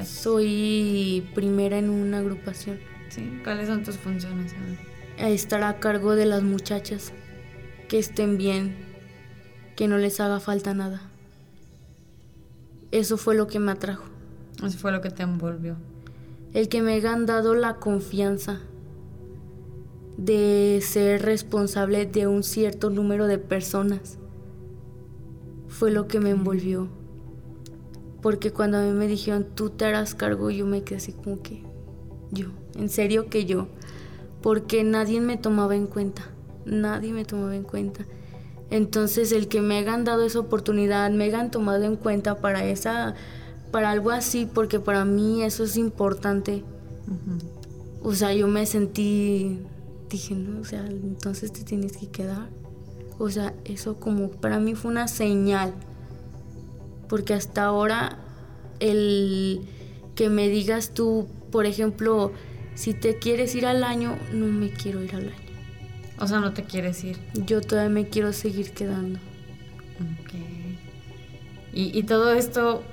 Soy 0.06 1.28
primera 1.34 1.78
en 1.78 1.90
una 1.90 2.20
agrupación. 2.20 2.80
¿Sí? 3.10 3.42
¿Cuáles 3.44 3.68
son 3.68 3.84
tus 3.84 3.98
funciones? 3.98 4.54
a 5.20 5.30
estar 5.30 5.64
a 5.64 5.80
cargo 5.80 6.16
de 6.16 6.26
las 6.26 6.44
muchachas, 6.44 7.14
que 7.88 8.00
estén 8.00 8.38
bien, 8.38 8.76
que 9.76 9.88
no 9.88 9.98
les 9.98 10.20
haga 10.20 10.40
falta 10.40 10.74
nada. 10.74 11.02
Eso 12.92 13.18
fue 13.18 13.36
lo 13.36 13.48
que 13.48 13.60
me 13.60 13.72
atrajo. 13.72 14.06
Eso 14.64 14.78
fue 14.78 14.92
lo 14.92 15.02
que 15.02 15.10
te 15.10 15.24
envolvió. 15.24 15.78
El 16.54 16.70
que 16.70 16.82
me 16.82 16.94
hayan 16.94 17.26
dado 17.26 17.56
la 17.56 17.76
confianza 17.76 18.62
de 20.18 20.80
ser 20.84 21.24
responsable 21.24 22.06
de 22.06 22.28
un 22.28 22.44
cierto 22.44 22.90
número 22.90 23.26
de 23.26 23.40
personas 23.40 24.20
fue 25.74 25.92
lo 25.92 26.08
que 26.08 26.20
me 26.20 26.30
envolvió. 26.30 26.88
Porque 28.22 28.52
cuando 28.52 28.78
a 28.78 28.84
mí 28.84 28.92
me 28.92 29.08
dijeron, 29.08 29.46
tú 29.54 29.70
te 29.70 29.86
harás 29.86 30.16
cargo, 30.16 30.50
yo 30.50 30.66
me 30.66 30.84
quedé 30.84 30.98
así 30.98 31.12
como 31.12 31.42
que, 31.42 31.64
yo, 32.32 32.48
en 32.76 32.90
serio 32.90 33.30
que 33.30 33.46
yo 33.46 33.68
porque 34.44 34.84
nadie 34.84 35.22
me 35.22 35.38
tomaba 35.38 35.76
en 35.76 35.88
cuenta, 35.88 36.30
nadie 36.66 37.14
me 37.14 37.24
tomaba 37.24 37.56
en 37.56 37.64
cuenta. 37.64 38.06
Entonces 38.70 39.32
el 39.32 39.48
que 39.48 39.62
me 39.62 39.78
hayan 39.78 40.04
dado 40.04 40.26
esa 40.26 40.40
oportunidad, 40.40 41.10
me 41.12 41.24
hayan 41.24 41.50
tomado 41.50 41.86
en 41.86 41.96
cuenta 41.96 42.40
para 42.42 42.66
esa, 42.66 43.16
para 43.72 43.90
algo 43.90 44.12
así, 44.12 44.46
porque 44.46 44.80
para 44.80 45.06
mí 45.06 45.44
eso 45.44 45.64
es 45.64 45.78
importante. 45.78 46.64
O 48.02 48.14
sea, 48.14 48.34
yo 48.34 48.48
me 48.50 48.66
sentí, 48.66 49.60
dije, 50.10 50.36
no, 50.36 50.60
o 50.60 50.66
sea, 50.66 50.86
entonces 50.88 51.54
te 51.54 51.64
tienes 51.64 51.96
que 51.96 52.08
quedar. 52.08 52.50
O 53.19 53.30
sea, 53.30 53.54
eso 53.65 53.99
como 53.99 54.30
para 54.30 54.60
mí 54.60 54.76
fue 54.76 54.91
una 54.91 55.08
señal. 55.08 55.73
Porque 57.08 57.34
hasta 57.34 57.65
ahora 57.65 58.17
el 58.80 59.62
que 60.15 60.30
me 60.30 60.49
digas 60.49 60.93
tú, 60.93 61.28
por 61.52 61.65
ejemplo, 61.65 62.32
si 62.76 62.93
te 62.93 63.17
quieres 63.17 63.56
ir 63.56 63.65
al 63.65 63.84
año, 63.84 64.17
no 64.32 64.47
me 64.47 64.71
quiero 64.71 65.02
ir 65.02 65.15
al 65.15 65.30
año. 65.30 65.43
O 66.19 66.28
sea, 66.28 66.39
no 66.39 66.54
te 66.54 66.63
quieres 66.63 67.04
ir. 67.04 67.19
Yo 67.34 67.62
todavía 67.62 67.89
me 67.89 68.08
quiero 68.08 68.34
seguir 68.34 68.71
quedando. 68.71 69.19
Ok. 69.99 70.34
Y, 71.76 72.04
todo 72.04 72.34
esto, 72.34 72.84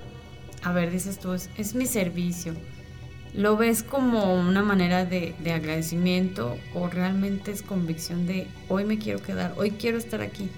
a 0.63 0.73
ver, 0.73 0.91
dices 0.91 1.19
tú, 1.19 1.35
es, 1.35 1.75
mi 1.75 1.85
servicio. 1.85 2.55
¿Lo 3.35 3.57
ves 3.57 3.83
como 3.83 4.35
una 4.35 4.63
manera 4.63 5.05
de, 5.05 5.35
de, 5.39 5.53
agradecimiento 5.53 6.57
o 6.75 6.89
realmente 6.89 7.53
es 7.53 7.63
convicción 7.63 8.27
de 8.27 8.49
hoy 8.69 8.85
me 8.85 8.99
quiero 8.99 9.23
quedar, 9.23 9.55
hoy 9.57 9.71
quiero 9.71 9.99
estar 9.99 10.21
aquí? 10.21 10.49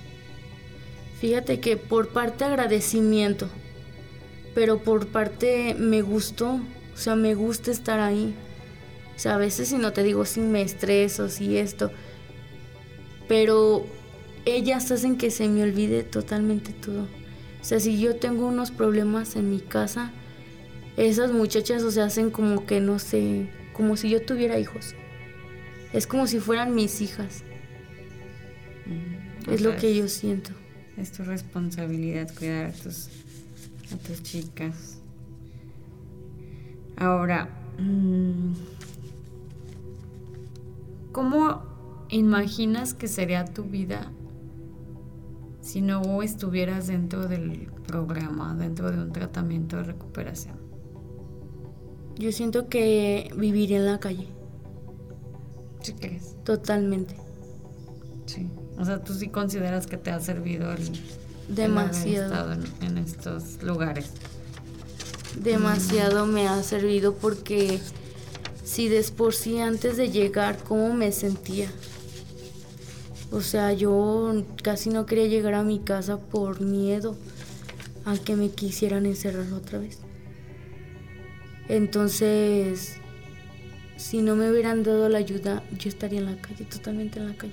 Fíjate 1.21 1.61
que 1.61 1.77
por 1.77 2.09
parte 2.09 2.45
agradecimiento, 2.45 3.49
pero 4.55 4.83
por 4.83 5.07
parte 5.09 5.77
me 5.79 6.01
gustó, 6.01 6.61
o 6.95 6.97
sea, 6.97 7.15
me 7.15 7.35
gusta 7.35 7.71
estar 7.71 8.01
ahí. 8.01 8.35
O 9.15 9.19
sea, 9.19 9.35
a 9.35 9.39
veces 9.39 9.69
si 9.69 9.77
no 9.77 9.93
te 9.93 10.03
digo 10.03 10.25
si 10.25 10.41
me 10.41 10.63
estreso, 10.63 11.29
si 11.29 11.59
esto, 11.59 11.91
pero 13.29 13.87
ellas 14.47 14.91
hacen 14.91 15.17
que 15.17 15.31
se 15.31 15.49
me 15.49 15.63
olvide 15.63 16.03
totalmente 16.03 16.73
todo. 16.73 17.03
O 17.03 17.65
sea, 17.65 17.79
si 17.79 18.01
yo 18.01 18.17
tengo 18.17 18.47
unos 18.47 18.71
problemas 18.71 19.37
en 19.37 19.51
mi 19.51 19.61
casa, 19.61 20.11
esas 20.97 21.33
muchachas, 21.33 21.83
o 21.83 21.91
sea, 21.91 22.05
hacen 22.05 22.31
como 22.31 22.67
que 22.67 22.81
no 22.81 22.99
sé, 22.99 23.49
como 23.73 23.97
si 23.97 24.11
yo 24.11 24.25
tuviera 24.25 24.59
hijos. 24.59 24.95
Es 25.93 26.07
como 26.07 26.27
si 26.27 26.39
fueran 26.39 26.75
mis 26.75 27.01
hijas. 27.01 27.43
es 29.51 29.61
lo 29.61 29.77
que 29.77 29.95
yo 29.95 30.09
siento. 30.09 30.51
Es 30.97 31.13
tu 31.13 31.23
responsabilidad 31.23 32.29
cuidar 32.37 32.67
a 32.67 32.73
tus, 32.73 33.09
a 33.93 33.97
tus 34.07 34.23
chicas. 34.23 34.99
Ahora, 36.97 37.49
mm, 37.79 38.53
¿cómo 41.13 41.63
imaginas 42.11 42.95
que 42.95 43.09
sería 43.09 43.45
tu 43.47 43.65
vida 43.65 44.13
si 45.63 45.81
no 45.81 46.23
estuvieras 46.23 46.87
dentro 46.87 47.27
del 47.29 47.71
programa, 47.87 48.55
dentro 48.55 48.91
de 48.91 48.99
un 48.99 49.13
tratamiento 49.13 49.77
de 49.79 49.85
recuperación? 49.85 50.62
Yo 52.17 52.33
siento 52.33 52.69
que 52.69 53.33
viviría 53.37 53.79
en 53.79 53.87
la 53.87 54.01
calle. 54.01 54.29
¿Sí 55.83 55.95
crees? 55.95 56.37
Totalmente. 56.45 57.17
Sí. 58.27 58.49
O 58.79 58.85
sea, 58.85 59.03
tú 59.03 59.15
sí 59.15 59.29
consideras 59.29 59.87
que 59.87 59.97
te 59.97 60.11
ha 60.11 60.21
servido 60.21 60.73
el, 60.73 60.93
demasiado 61.49 62.53
en, 62.81 62.99
estos 62.99 63.63
lugares. 63.63 64.11
Demasiado 65.43 66.27
me 66.27 66.49
ha 66.49 66.63
servido 66.63 67.15
porque 67.15 67.81
si 68.65 68.89
de 68.89 69.03
por 69.17 69.35
sí 69.35 69.59
antes 69.61 69.97
de 69.97 70.11
llegar 70.11 70.59
cómo 70.63 70.93
me 70.95 71.13
sentía. 71.13 71.71
O 73.31 73.41
sea, 73.41 73.73
yo 73.73 74.45
casi 74.63 74.91
no 74.91 75.07
quería 75.07 75.27
llegar 75.27 75.55
a 75.55 75.63
mi 75.63 75.81
casa 75.81 76.19
por 76.19 76.61
miedo 76.61 77.17
a 78.05 78.17
que 78.19 78.37
me 78.37 78.51
quisieran 78.51 79.07
encerrar 79.07 79.53
otra 79.53 79.79
vez. 79.79 79.99
Entonces, 81.69 82.99
si 83.97 84.21
no 84.23 84.37
me 84.37 84.51
hubieran 84.51 84.83
dado 84.83 85.09
la 85.09 85.19
ayuda, 85.19 85.63
yo 85.79 85.89
estaría 85.89 86.19
en 86.19 86.27
la 86.27 86.37
calle, 86.37 86.65
totalmente 86.65 87.19
en 87.21 87.29
la 87.29 87.35
calle. 87.35 87.53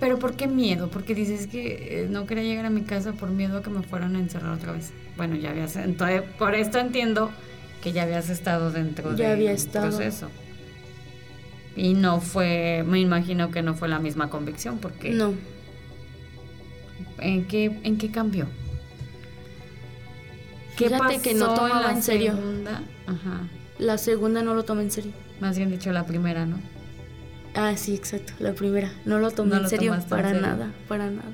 Pero 0.00 0.18
¿por 0.18 0.34
qué 0.36 0.46
miedo? 0.46 0.90
Porque 0.90 1.14
dices 1.14 1.46
que 1.46 2.02
eh, 2.02 2.08
no 2.10 2.26
quería 2.26 2.44
llegar 2.44 2.66
a 2.66 2.70
mi 2.70 2.82
casa 2.82 3.12
por 3.12 3.30
miedo 3.30 3.58
a 3.58 3.62
que 3.62 3.70
me 3.70 3.82
fueran 3.82 4.14
a 4.16 4.18
encerrar 4.18 4.52
otra 4.52 4.72
vez. 4.72 4.92
Bueno, 5.16 5.36
ya 5.36 5.50
habías... 5.50 5.76
Entonces, 5.76 6.22
por 6.38 6.54
esto 6.54 6.78
entiendo 6.78 7.30
que 7.82 7.92
ya 7.92 8.02
habías 8.02 8.28
estado 8.28 8.70
dentro 8.70 9.16
ya 9.16 9.28
del 9.28 9.32
había 9.38 9.52
estado. 9.52 9.88
proceso. 9.88 10.28
Y 11.76 11.94
no 11.94 12.20
fue, 12.20 12.84
me 12.86 13.00
imagino 13.00 13.50
que 13.50 13.62
no 13.62 13.74
fue 13.74 13.88
la 13.88 13.98
misma 13.98 14.28
convicción, 14.28 14.78
porque... 14.78 15.10
No. 15.10 15.34
¿En 17.18 17.46
qué, 17.46 17.64
en 17.82 17.96
qué 17.96 18.10
cambió? 18.10 18.46
¿Qué 20.76 20.88
Fíjate 20.88 21.20
que 21.20 21.34
no 21.34 21.54
tomaba 21.54 21.90
en, 21.90 22.02
serio. 22.02 22.34
Segunda? 22.34 22.82
Ajá. 23.06 23.48
La 23.78 23.98
segunda 23.98 24.42
no 24.42 24.54
lo 24.54 24.64
tomé 24.64 24.82
en 24.82 24.90
serio. 24.90 25.12
Más 25.40 25.56
bien 25.56 25.70
dicho, 25.70 25.90
la 25.92 26.06
primera, 26.06 26.46
¿no? 26.46 26.58
Ah, 27.54 27.76
sí, 27.76 27.94
exacto, 27.94 28.34
la 28.38 28.52
primera. 28.52 28.92
No 29.04 29.18
lo 29.18 29.30
tomé 29.30 29.56
en 29.56 29.68
serio 29.68 29.96
para 30.08 30.32
nada, 30.32 30.72
para 30.88 31.10
nada. 31.10 31.32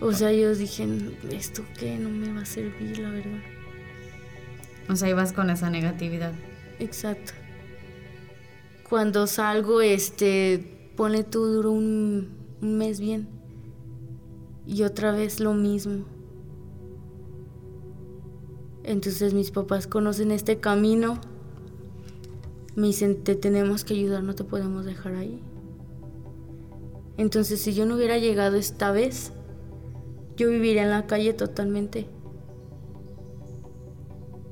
O 0.00 0.12
sea, 0.12 0.32
yo 0.32 0.54
dije, 0.54 0.86
¿esto 1.32 1.64
qué? 1.76 1.98
No 1.98 2.08
me 2.08 2.32
va 2.32 2.42
a 2.42 2.46
servir, 2.46 2.98
la 2.98 3.10
verdad. 3.10 3.40
O 4.88 4.94
sea, 4.94 5.08
ibas 5.08 5.32
con 5.32 5.50
esa 5.50 5.70
negatividad. 5.70 6.32
Exacto 6.78 7.32
cuando 8.88 9.26
salgo, 9.26 9.80
este, 9.80 10.92
pone 10.96 11.22
tú 11.22 11.44
duro 11.44 11.72
un, 11.72 12.28
mes 12.60 13.00
bien. 13.00 13.28
Y 14.66 14.82
otra 14.82 15.12
vez 15.12 15.40
lo 15.40 15.54
mismo. 15.54 16.04
Entonces 18.84 19.34
mis 19.34 19.50
papás 19.50 19.86
conocen 19.86 20.30
este 20.30 20.58
camino. 20.58 21.20
Me 22.74 22.88
dicen, 22.88 23.22
te 23.24 23.34
tenemos 23.34 23.84
que 23.84 23.94
ayudar, 23.94 24.22
no 24.22 24.34
te 24.34 24.44
podemos 24.44 24.84
dejar 24.84 25.14
ahí. 25.14 25.40
Entonces 27.16 27.60
si 27.60 27.74
yo 27.74 27.86
no 27.86 27.96
hubiera 27.96 28.18
llegado 28.18 28.56
esta 28.56 28.92
vez, 28.92 29.32
yo 30.36 30.48
viviría 30.48 30.84
en 30.84 30.90
la 30.90 31.06
calle 31.06 31.32
totalmente. 31.32 32.06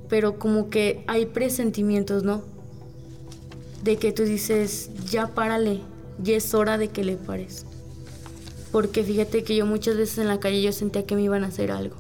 Pero 0.09 0.39
como 0.39 0.71
que 0.71 1.05
hay 1.07 1.27
presentimientos, 1.27 2.23
¿no? 2.23 2.57
de 3.87 3.97
que 3.99 4.13
tú 4.13 4.25
dices, 4.25 4.91
ya 5.09 5.29
párale, 5.29 5.81
ya 6.21 6.37
es 6.37 6.55
hora 6.55 6.77
de 6.77 6.89
que 6.89 7.05
le 7.05 7.17
pares. 7.17 7.65
Porque 8.73 9.05
fíjate 9.05 9.45
que 9.45 9.55
yo 9.55 9.65
muchas 9.65 9.97
veces 9.97 10.19
en 10.19 10.27
la 10.27 10.41
calle 10.41 10.61
yo 10.61 10.73
sentía 10.73 11.07
que 11.07 11.15
me 11.15 11.23
iban 11.23 11.45
a 11.45 11.47
hacer 11.47 11.71
algo. 11.71 11.97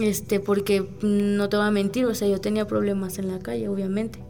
Este, 0.00 0.40
porque 0.40 0.86
no 1.02 1.48
te 1.48 1.56
voy 1.56 1.66
a 1.66 1.70
mentir, 1.70 2.06
o 2.06 2.14
sea, 2.14 2.28
yo 2.28 2.40
tenía 2.40 2.66
problemas 2.66 3.18
en 3.18 3.28
la 3.28 3.38
calle, 3.38 3.68
obviamente. 3.68 4.20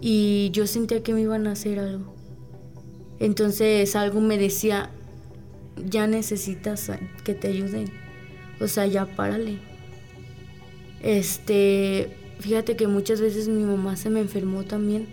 Y 0.00 0.50
yo 0.52 0.66
sentía 0.66 1.02
que 1.02 1.12
me 1.12 1.20
iban 1.20 1.46
a 1.46 1.52
hacer 1.52 1.78
algo. 1.78 2.14
Entonces 3.18 3.96
algo 3.96 4.20
me 4.20 4.38
decía, 4.38 4.90
ya 5.88 6.06
necesitas 6.06 6.90
que 7.24 7.34
te 7.34 7.48
ayuden. 7.48 7.90
O 8.60 8.66
sea, 8.68 8.86
ya 8.86 9.06
párale. 9.06 9.58
Este, 11.02 12.16
Fíjate 12.38 12.76
que 12.76 12.86
muchas 12.86 13.20
veces 13.20 13.48
mi 13.48 13.64
mamá 13.64 13.96
se 13.96 14.10
me 14.10 14.20
enfermó 14.20 14.64
también. 14.64 15.06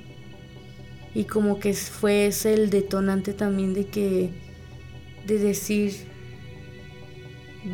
Y 1.15 1.25
como 1.25 1.59
que 1.59 1.73
fue 1.73 2.27
ese 2.27 2.53
el 2.53 2.69
detonante 2.69 3.33
también 3.33 3.73
de 3.73 3.85
que, 3.85 4.29
de 5.25 5.39
decir, 5.39 5.93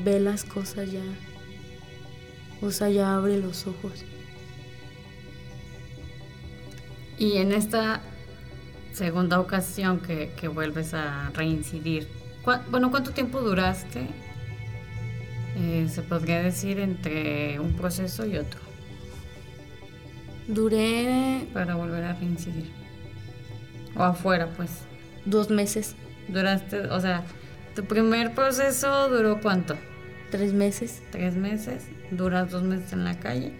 ve 0.03 0.19
las 0.19 0.43
cosas 0.43 0.91
ya. 0.91 1.01
O 2.61 2.71
sea, 2.71 2.89
ya 2.89 3.15
abre 3.15 3.37
los 3.37 3.67
ojos. 3.67 4.03
Y 7.17 7.37
en 7.37 7.51
esta 7.51 8.01
segunda 8.93 9.39
ocasión 9.39 9.99
que, 9.99 10.47
vuelves 10.47 10.93
a 10.93 11.31
reincidir, 11.33 12.07
bueno, 12.71 12.91
¿cuánto 12.91 13.11
tiempo 13.11 13.41
duraste? 13.41 14.07
Eh, 15.57 15.87
se 15.89 16.01
podría 16.01 16.41
decir 16.41 16.79
entre 16.79 17.59
un 17.59 17.73
proceso 17.73 18.25
y 18.25 18.37
otro. 18.37 18.59
Duré... 20.47 21.47
Para 21.53 21.75
volver 21.75 22.03
a 22.05 22.13
reincidir. 22.13 22.71
O 23.95 24.03
afuera, 24.03 24.49
pues. 24.55 24.69
Dos 25.25 25.49
meses. 25.49 25.95
Duraste, 26.27 26.81
o 26.87 26.99
sea, 26.99 27.23
tu 27.75 27.83
primer 27.85 28.33
proceso 28.33 29.09
duró 29.09 29.41
cuánto? 29.41 29.75
Tres 30.31 30.53
meses. 30.53 31.03
Tres 31.11 31.35
meses. 31.35 31.87
Duras 32.11 32.51
dos 32.51 32.63
meses 32.63 32.93
en 32.93 33.03
la 33.03 33.19
calle 33.19 33.53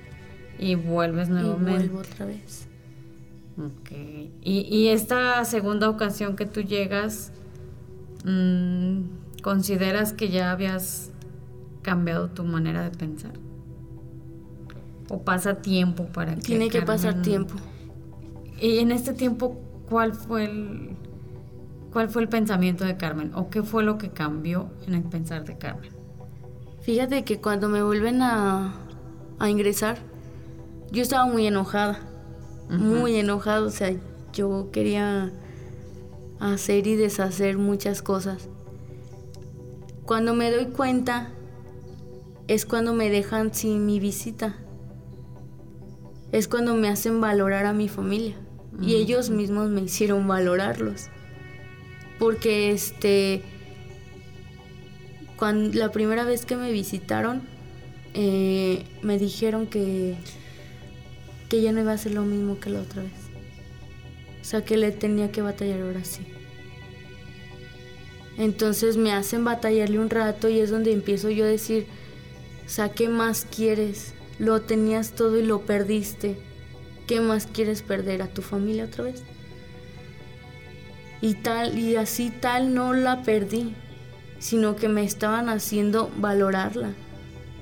y 0.57 0.75
vuelves 0.75 1.29
nuevamente. 1.29 1.85
Y 1.85 1.88
vuelvo 1.88 1.99
otra 1.99 2.25
vez. 2.25 2.67
Ok. 3.57 3.91
Y, 4.41 4.62
y 4.69 4.88
esta 4.89 5.43
segunda 5.45 5.89
ocasión 5.89 6.35
que 6.35 6.45
tú 6.45 6.62
llegas, 6.62 7.31
mm, 8.25 9.01
¿consideras 9.41 10.13
que 10.13 10.29
ya 10.29 10.51
habías 10.51 11.12
cambiado 11.81 12.29
tu 12.29 12.43
manera 12.43 12.83
de 12.83 12.91
pensar? 12.91 13.33
¿O 15.09 15.23
pasa 15.23 15.55
tiempo 15.55 16.05
para 16.07 16.35
que 16.35 16.41
Tiene 16.41 16.69
que 16.69 16.81
pasar 16.81 17.21
tiempo. 17.21 17.55
Y 18.62 18.79
en 18.79 18.91
este 18.91 19.13
tiempo, 19.13 19.59
¿cuál 19.89 20.13
fue 20.13 20.45
el 20.45 20.89
cuál 21.91 22.09
fue 22.09 22.21
el 22.21 22.29
pensamiento 22.29 22.85
de 22.85 22.97
Carmen 22.97 23.31
o 23.33 23.49
qué 23.49 23.63
fue 23.63 23.83
lo 23.83 23.97
que 23.97 24.12
cambió 24.12 24.69
en 24.85 24.93
el 24.93 25.03
pensar 25.03 25.45
de 25.45 25.57
Carmen? 25.57 25.98
Fíjate 26.89 27.23
que 27.23 27.39
cuando 27.39 27.69
me 27.69 27.84
vuelven 27.84 28.23
a, 28.23 28.73
a 29.38 29.47
ingresar, 29.47 29.99
yo 30.91 31.04
estaba 31.04 31.28
muy 31.28 31.45
enojada, 31.45 31.99
muy 32.67 33.15
enojada, 33.15 33.62
o 33.62 33.69
sea, 33.69 33.93
yo 34.34 34.69
quería 34.71 35.32
hacer 36.39 36.88
y 36.88 36.95
deshacer 36.95 37.60
muchas 37.60 38.02
cosas. 38.02 38.49
Cuando 40.04 40.34
me 40.34 40.49
doy 40.49 40.65
cuenta 40.65 41.30
es 42.47 42.65
cuando 42.65 42.95
me 42.95 43.12
dejan 43.12 43.54
sin 43.54 43.86
mi 43.86 43.99
visita 43.99 44.58
es 46.32 46.47
cuando 46.47 46.73
me 46.73 46.89
hacen 46.89 47.21
valorar 47.21 47.67
a 47.67 47.73
mi 47.73 47.88
familia. 47.88 48.36
Y 48.82 48.95
ellos 48.95 49.30
mismos 49.30 49.69
me 49.69 49.82
hicieron 49.82 50.28
valorarlos. 50.28 51.10
Porque 52.17 52.71
este. 52.71 53.43
Cuando, 55.39 55.80
la 55.80 55.89
primera 55.89 56.25
vez 56.25 56.45
que 56.45 56.58
me 56.58 56.69
visitaron, 56.69 57.41
eh, 58.13 58.84
me 59.02 59.17
dijeron 59.17 59.67
que, 59.67 60.17
que 61.47 61.62
ya 61.62 61.71
no 61.71 61.80
iba 61.80 61.93
a 61.93 61.97
ser 61.97 62.13
lo 62.13 62.23
mismo 62.23 62.60
que 62.60 62.69
la 62.69 62.82
otra 62.82 63.04
vez. 63.04 63.13
O 64.41 64.43
sea, 64.43 64.65
que 64.65 64.75
le 64.75 64.91
tenía 64.91 65.32
que 65.32 65.41
batallar 65.41 65.80
ahora 65.80 66.04
sí. 66.04 66.28
Entonces 68.38 68.97
me 68.97 69.13
hacen 69.13 69.45
batallarle 69.45 69.99
un 69.99 70.10
rato 70.10 70.49
y 70.49 70.60
es 70.60 70.71
donde 70.71 70.91
empiezo 70.91 71.30
yo 71.30 71.45
a 71.45 71.47
decir, 71.47 71.88
o 72.65 72.69
sea, 72.69 72.89
¿qué 72.89 73.08
más 73.08 73.47
quieres? 73.49 74.13
Lo 74.39 74.60
tenías 74.62 75.13
todo 75.13 75.39
y 75.39 75.45
lo 75.45 75.62
perdiste. 75.62 76.36
¿Qué 77.08 77.21
más 77.21 77.47
quieres 77.47 77.82
perder? 77.82 78.21
¿A 78.21 78.28
tu 78.28 78.41
familia 78.41 78.86
otra 78.86 79.06
vez? 79.06 79.23
Y 81.21 81.36
tal, 81.36 81.80
y 81.80 81.95
así 81.95 82.30
tal 82.30 82.73
no 82.73 82.93
la 82.93 83.23
perdí, 83.23 83.73
sino 84.39 84.75
que 84.75 84.89
me 84.89 85.04
estaban 85.04 85.49
haciendo 85.49 86.10
valorarla, 86.17 86.93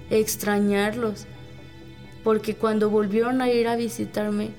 extrañarlos. 0.10 1.28
Porque 2.24 2.56
cuando 2.56 2.90
volvieron 2.90 3.42
a 3.42 3.50
ir 3.50 3.68
a 3.68 3.76
visitarme, 3.76 4.52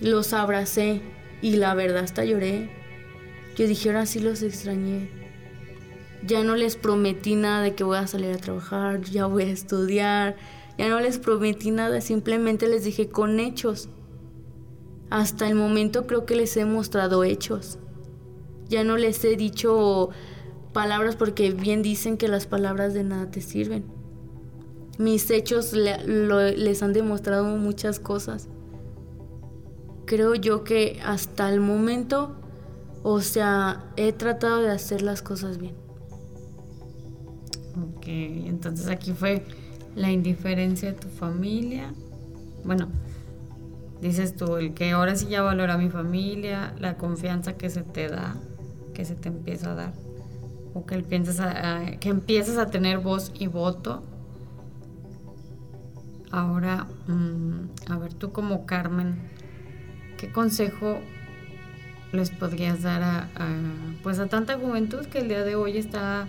los 0.00 0.32
abracé 0.32 1.00
y 1.40 1.56
la 1.56 1.74
verdad 1.74 2.04
hasta 2.04 2.24
lloré 2.24 2.82
yo 3.56 3.66
dije, 3.66 3.90
ahora 3.90 4.06
sí 4.06 4.20
los 4.20 4.42
extrañé. 4.42 5.10
Ya 6.24 6.42
no 6.42 6.56
les 6.56 6.76
prometí 6.76 7.34
nada 7.34 7.62
de 7.62 7.74
que 7.74 7.84
voy 7.84 7.98
a 7.98 8.06
salir 8.06 8.34
a 8.34 8.38
trabajar, 8.38 9.02
ya 9.02 9.26
voy 9.26 9.42
a 9.42 9.50
estudiar, 9.50 10.36
ya 10.78 10.88
no 10.88 11.00
les 11.00 11.18
prometí 11.18 11.70
nada, 11.70 12.00
simplemente 12.00 12.68
les 12.68 12.84
dije 12.84 13.08
con 13.08 13.40
hechos. 13.40 13.90
Hasta 15.10 15.48
el 15.48 15.54
momento 15.54 16.06
creo 16.06 16.24
que 16.24 16.36
les 16.36 16.56
he 16.56 16.64
mostrado 16.64 17.24
hechos. 17.24 17.78
Ya 18.68 18.84
no 18.84 18.96
les 18.96 19.22
he 19.24 19.36
dicho 19.36 20.08
palabras 20.72 21.16
porque 21.16 21.50
bien 21.52 21.82
dicen 21.82 22.16
que 22.16 22.28
las 22.28 22.46
palabras 22.46 22.94
de 22.94 23.04
nada 23.04 23.30
te 23.30 23.40
sirven. 23.40 23.84
Mis 24.98 25.30
hechos 25.30 25.72
les 25.72 26.82
han 26.82 26.92
demostrado 26.92 27.44
muchas 27.56 27.98
cosas. 27.98 28.48
Creo 30.04 30.34
yo 30.34 30.64
que 30.64 31.00
hasta 31.04 31.50
el 31.50 31.60
momento 31.60 32.36
o 33.02 33.20
sea, 33.20 33.84
he 33.96 34.12
tratado 34.12 34.62
de 34.62 34.70
hacer 34.70 35.02
las 35.02 35.22
cosas 35.22 35.58
bien. 35.58 35.74
Ok, 37.96 38.06
entonces 38.06 38.86
aquí 38.88 39.12
fue 39.12 39.44
la 39.96 40.10
indiferencia 40.10 40.92
de 40.92 40.98
tu 40.98 41.08
familia. 41.08 41.92
Bueno, 42.64 42.88
dices 44.00 44.36
tú, 44.36 44.56
el 44.56 44.74
que 44.74 44.92
ahora 44.92 45.16
sí 45.16 45.26
ya 45.26 45.42
valora 45.42 45.74
a 45.74 45.78
mi 45.78 45.90
familia, 45.90 46.74
la 46.78 46.96
confianza 46.96 47.54
que 47.54 47.70
se 47.70 47.82
te 47.82 48.08
da, 48.08 48.36
que 48.94 49.04
se 49.04 49.16
te 49.16 49.28
empieza 49.28 49.72
a 49.72 49.74
dar, 49.74 49.94
o 50.74 50.86
que, 50.86 50.98
piensas 51.00 51.40
a, 51.40 51.96
que 52.00 52.08
empiezas 52.08 52.58
a 52.58 52.66
tener 52.66 52.98
voz 52.98 53.32
y 53.38 53.46
voto. 53.46 54.02
Ahora, 56.30 56.86
mm, 57.06 57.90
a 57.90 57.98
ver, 57.98 58.14
tú 58.14 58.32
como 58.32 58.64
Carmen, 58.64 59.16
¿qué 60.16 60.32
consejo 60.32 60.98
les 62.12 62.30
podrías 62.30 62.82
dar 62.82 63.02
a, 63.02 63.28
pues 64.02 64.18
a 64.18 64.26
tanta 64.26 64.58
juventud 64.58 65.06
que 65.06 65.18
el 65.18 65.28
día 65.28 65.44
de 65.44 65.54
hoy 65.54 65.78
está 65.78 66.26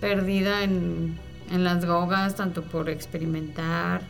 perdida 0.00 0.64
en, 0.64 1.18
en 1.50 1.64
las 1.64 1.80
drogas, 1.82 2.34
tanto 2.34 2.62
por 2.62 2.88
experimentar, 2.90 4.02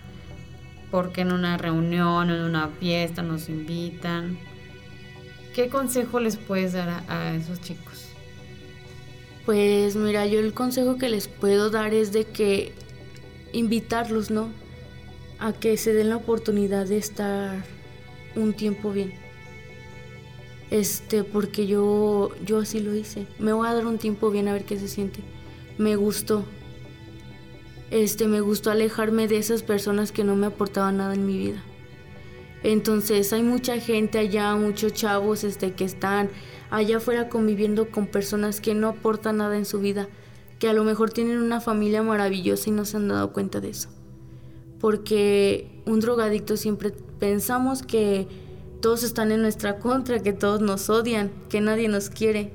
porque 0.90 1.22
en 1.22 1.32
una 1.32 1.56
reunión, 1.56 2.30
en 2.30 2.42
una 2.42 2.68
fiesta 2.68 3.22
nos 3.22 3.48
invitan. 3.48 4.38
¿Qué 5.54 5.68
consejo 5.68 6.18
les 6.18 6.36
puedes 6.36 6.72
dar 6.72 7.04
a 7.08 7.34
esos 7.34 7.60
chicos? 7.60 8.13
Pues 9.44 9.96
mira, 9.96 10.26
yo 10.26 10.40
el 10.40 10.54
consejo 10.54 10.96
que 10.96 11.08
les 11.08 11.28
puedo 11.28 11.70
dar 11.70 11.92
es 11.92 12.12
de 12.12 12.24
que 12.24 12.72
invitarlos, 13.52 14.30
¿no? 14.30 14.48
A 15.38 15.52
que 15.52 15.76
se 15.76 15.92
den 15.92 16.08
la 16.08 16.16
oportunidad 16.16 16.86
de 16.86 16.96
estar 16.96 17.64
un 18.36 18.54
tiempo 18.54 18.90
bien 18.90 19.24
este, 20.74 21.22
porque 21.22 21.68
yo, 21.68 22.30
yo 22.44 22.58
así 22.58 22.80
lo 22.80 22.94
hice. 22.94 23.28
Me 23.38 23.52
voy 23.52 23.68
a 23.68 23.74
dar 23.74 23.86
un 23.86 23.98
tiempo 23.98 24.30
bien 24.30 24.48
a 24.48 24.52
ver 24.52 24.64
qué 24.64 24.76
se 24.76 24.88
siente. 24.88 25.20
Me 25.78 25.94
gustó. 25.94 26.44
Este, 27.92 28.26
me 28.26 28.40
gustó 28.40 28.72
alejarme 28.72 29.28
de 29.28 29.36
esas 29.36 29.62
personas 29.62 30.10
que 30.10 30.24
no 30.24 30.34
me 30.34 30.46
aportaban 30.46 30.96
nada 30.96 31.14
en 31.14 31.26
mi 31.26 31.38
vida. 31.38 31.62
Entonces 32.64 33.32
hay 33.32 33.44
mucha 33.44 33.78
gente 33.78 34.18
allá, 34.18 34.56
muchos 34.56 34.94
chavos 34.94 35.44
este, 35.44 35.74
que 35.74 35.84
están 35.84 36.28
allá 36.74 36.96
afuera 36.96 37.28
conviviendo 37.28 37.90
con 37.90 38.08
personas 38.08 38.60
que 38.60 38.74
no 38.74 38.88
aportan 38.88 39.36
nada 39.36 39.56
en 39.56 39.64
su 39.64 39.78
vida, 39.78 40.08
que 40.58 40.68
a 40.68 40.72
lo 40.72 40.82
mejor 40.82 41.10
tienen 41.10 41.38
una 41.38 41.60
familia 41.60 42.02
maravillosa 42.02 42.68
y 42.68 42.72
no 42.72 42.84
se 42.84 42.96
han 42.96 43.08
dado 43.08 43.32
cuenta 43.32 43.60
de 43.60 43.70
eso. 43.70 43.90
Porque 44.80 45.82
un 45.86 46.00
drogadicto 46.00 46.56
siempre 46.56 46.90
pensamos 46.90 47.82
que 47.82 48.26
todos 48.80 49.04
están 49.04 49.30
en 49.30 49.40
nuestra 49.40 49.78
contra, 49.78 50.20
que 50.20 50.32
todos 50.32 50.60
nos 50.60 50.90
odian, 50.90 51.30
que 51.48 51.60
nadie 51.60 51.88
nos 51.88 52.10
quiere. 52.10 52.52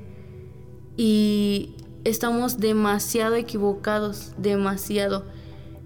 Y 0.98 1.76
estamos 2.04 2.58
demasiado 2.58 3.36
equivocados, 3.36 4.34
demasiado. 4.36 5.24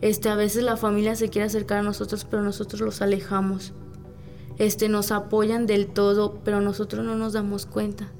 Este, 0.00 0.28
a 0.28 0.34
veces 0.34 0.64
la 0.64 0.76
familia 0.76 1.14
se 1.14 1.28
quiere 1.28 1.46
acercar 1.46 1.78
a 1.78 1.82
nosotros, 1.82 2.26
pero 2.28 2.42
nosotros 2.42 2.80
los 2.80 3.00
alejamos. 3.00 3.72
Este, 4.58 4.88
nos 4.88 5.12
apoyan 5.12 5.66
del 5.66 5.86
todo, 5.86 6.40
pero 6.44 6.60
nosotros 6.60 7.04
no 7.04 7.14
nos 7.14 7.32
damos 7.32 7.64
cuenta. 7.64 8.12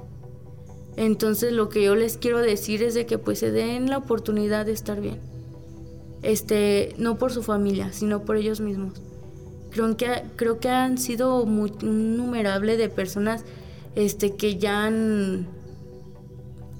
Entonces 0.96 1.52
lo 1.52 1.68
que 1.68 1.82
yo 1.82 1.96
les 1.96 2.16
quiero 2.16 2.38
decir 2.38 2.82
es 2.82 2.94
de 2.94 3.06
que 3.06 3.18
pues 3.18 3.40
se 3.40 3.50
den 3.50 3.90
la 3.90 3.98
oportunidad 3.98 4.66
de 4.66 4.72
estar 4.72 5.00
bien. 5.00 5.18
Este, 6.22 6.94
no 6.98 7.18
por 7.18 7.32
su 7.32 7.42
familia, 7.42 7.92
sino 7.92 8.24
por 8.24 8.36
ellos 8.36 8.60
mismos. 8.60 8.94
Creo 9.70 9.96
que, 9.96 10.22
creo 10.36 10.60
que 10.60 10.68
han 10.68 10.98
sido 10.98 11.46
muy, 11.46 11.72
un 11.82 12.16
numerable 12.16 12.76
de 12.76 12.88
personas 12.88 13.44
este, 13.94 14.34
que 14.36 14.56
ya 14.56 14.84
han 14.84 15.46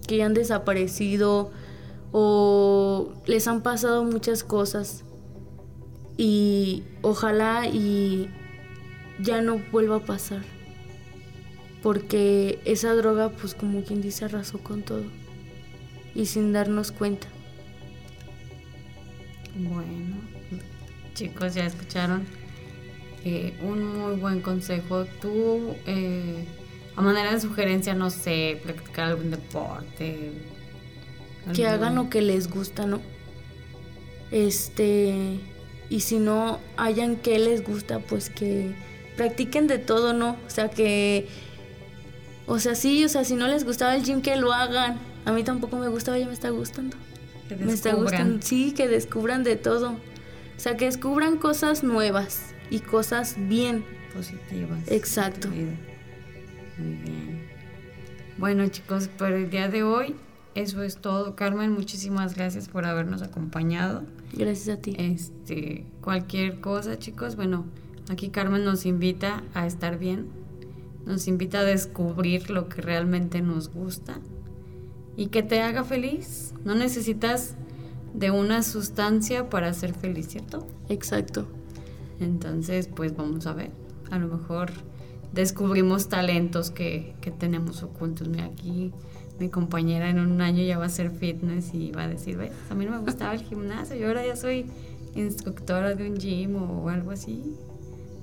que 0.07 0.19
ya 0.19 0.27
han 0.27 0.35
desaparecido 0.35 1.51
o 2.13 3.09
les 3.27 3.49
han 3.49 3.63
pasado 3.63 4.05
muchas 4.05 4.45
cosas 4.45 5.03
y 6.19 6.83
ojalá 7.01 7.67
y 7.67 8.29
ya 9.19 9.41
no 9.41 9.61
vuelva 9.73 9.97
a 9.97 10.01
pasar 10.01 10.54
porque 11.85 12.59
esa 12.65 12.93
droga 12.95 13.29
pues 13.29 13.55
como 13.55 13.85
quien 13.85 14.03
dice 14.03 14.25
arrasó 14.25 14.59
con 14.59 14.83
todo 14.83 15.05
y 16.17 16.27
sin 16.27 16.53
darnos 16.53 16.91
cuenta 16.91 17.29
bueno 19.55 20.17
chicos 21.15 21.55
ya 21.55 21.65
escucharon 21.65 22.27
eh, 23.25 23.55
un 23.63 23.97
muy 23.97 24.17
buen 24.17 24.43
consejo. 24.43 25.07
Tú, 25.23 25.75
eh, 25.87 26.45
a 26.95 27.01
manera 27.01 27.33
de 27.33 27.41
sugerencia, 27.41 27.95
no 27.95 28.11
sé, 28.11 28.61
practicar 28.63 29.09
algún 29.09 29.31
deporte. 29.31 30.33
Que 31.55 31.67
hagan 31.67 31.95
lo 31.95 32.11
que 32.11 32.21
les 32.21 32.51
gusta, 32.51 32.87
¿no? 32.87 33.01
Este, 34.31 35.39
y 35.89 36.01
si 36.01 36.19
no 36.19 36.59
hayan 36.77 37.17
que 37.17 37.39
les 37.39 37.65
gusta, 37.65 37.99
pues 38.01 38.29
que 38.29 38.75
practiquen 39.17 39.69
de 39.69 39.79
todo, 39.79 40.13
¿no? 40.13 40.37
O 40.47 40.51
sea, 40.51 40.69
que, 40.69 41.27
o 42.47 42.59
sea, 42.59 42.75
sí, 42.75 43.05
o 43.05 43.09
sea, 43.09 43.25
si 43.25 43.35
no 43.35 43.49
les 43.49 43.65
gustaba 43.65 43.95
el 43.97 44.03
gym, 44.03 44.21
que 44.23 44.37
lo 44.37 44.53
hagan. 44.53 44.99
A 45.25 45.33
mí 45.33 45.43
tampoco 45.43 45.79
me 45.79 45.89
gustaba, 45.89 46.19
ya 46.19 46.27
me 46.27 46.33
está 46.33 46.51
gustando. 46.51 46.97
me 47.59 47.73
está 47.73 47.95
gustando, 47.95 48.43
sí, 48.43 48.73
que 48.73 48.89
descubran 48.89 49.45
de 49.45 49.57
todo. 49.57 49.93
O 49.93 50.61
sea, 50.61 50.77
que 50.77 50.85
descubran 50.85 51.39
cosas 51.39 51.83
nuevas 51.83 52.55
y 52.71 52.81
cosas 52.81 53.37
bien 53.39 53.85
positivas. 54.15 54.81
Exacto. 54.89 55.49
Muy 55.49 55.59
bien. 56.79 57.49
Bueno 58.37 58.67
chicos, 58.67 59.09
por 59.09 59.31
el 59.31 59.49
día 59.49 59.69
de 59.69 59.85
hoy 59.85 60.17
eso 60.55 60.83
es 60.83 60.99
todo. 60.99 61.35
Carmen, 61.35 61.73
muchísimas 61.73 62.35
gracias 62.35 62.69
por 62.69 62.85
habernos 62.87 63.23
acompañado. 63.23 64.05
Gracias 64.33 64.77
a 64.77 64.81
ti. 64.81 64.95
Este, 64.99 65.85
cualquier 66.01 66.61
cosa, 66.61 66.99
chicos, 66.99 67.37
bueno, 67.37 67.67
aquí 68.09 68.29
Carmen 68.31 68.65
nos 68.65 68.87
invita 68.87 69.43
a 69.55 69.67
estar 69.67 69.99
bien. 69.99 70.29
Nos 71.07 71.29
invita 71.29 71.61
a 71.61 71.65
descubrir 71.65 72.51
lo 72.51 72.69
que 72.69 72.81
realmente 72.81 73.43
nos 73.43 73.71
gusta 73.73 74.19
y 75.17 75.27
que 75.27 75.43
te 75.43 75.61
haga 75.61 75.85
feliz. 75.85 76.55
No 76.65 76.75
necesitas 76.75 77.57
de 78.15 78.31
una 78.31 78.63
sustancia 78.63 79.51
para 79.51 79.73
ser 79.75 79.95
feliz, 79.95 80.29
¿cierto? 80.29 80.67
Exacto. 80.89 81.47
Entonces, 82.21 82.89
pues 82.89 83.17
vamos 83.17 83.47
a 83.47 83.53
ver. 83.53 83.71
A 84.11 84.19
lo 84.19 84.29
mejor 84.29 84.71
descubrimos 85.33 86.09
talentos 86.09 86.71
que, 86.71 87.15
tenemos 87.39 87.83
ocultos. 87.83 88.29
Mira, 88.29 88.47
aquí 88.47 88.93
mi 89.41 89.49
compañera 89.49 90.09
en 90.09 90.21
un 90.21 90.41
año 90.41 90.63
ya 90.63 90.79
va 90.79 90.85
a 90.85 90.87
hacer 90.87 91.11
fitness 91.11 91.75
y 91.75 91.91
va 91.91 92.05
a 92.05 92.09
decir, 92.09 92.37
ves, 92.37 92.53
a 92.71 92.75
mí 92.75 92.85
no 92.85 92.93
me 92.93 92.99
gustaba 92.99 93.35
el 93.35 93.43
gimnasio, 93.43 93.97
yo 93.97 94.07
ahora 94.07 94.25
ya 94.25 94.37
soy 94.37 94.67
instructora 95.17 95.95
de 95.95 96.09
un 96.09 96.17
gym 96.17 96.55
o 96.57 96.89
algo 96.89 97.11
así. 97.11 97.57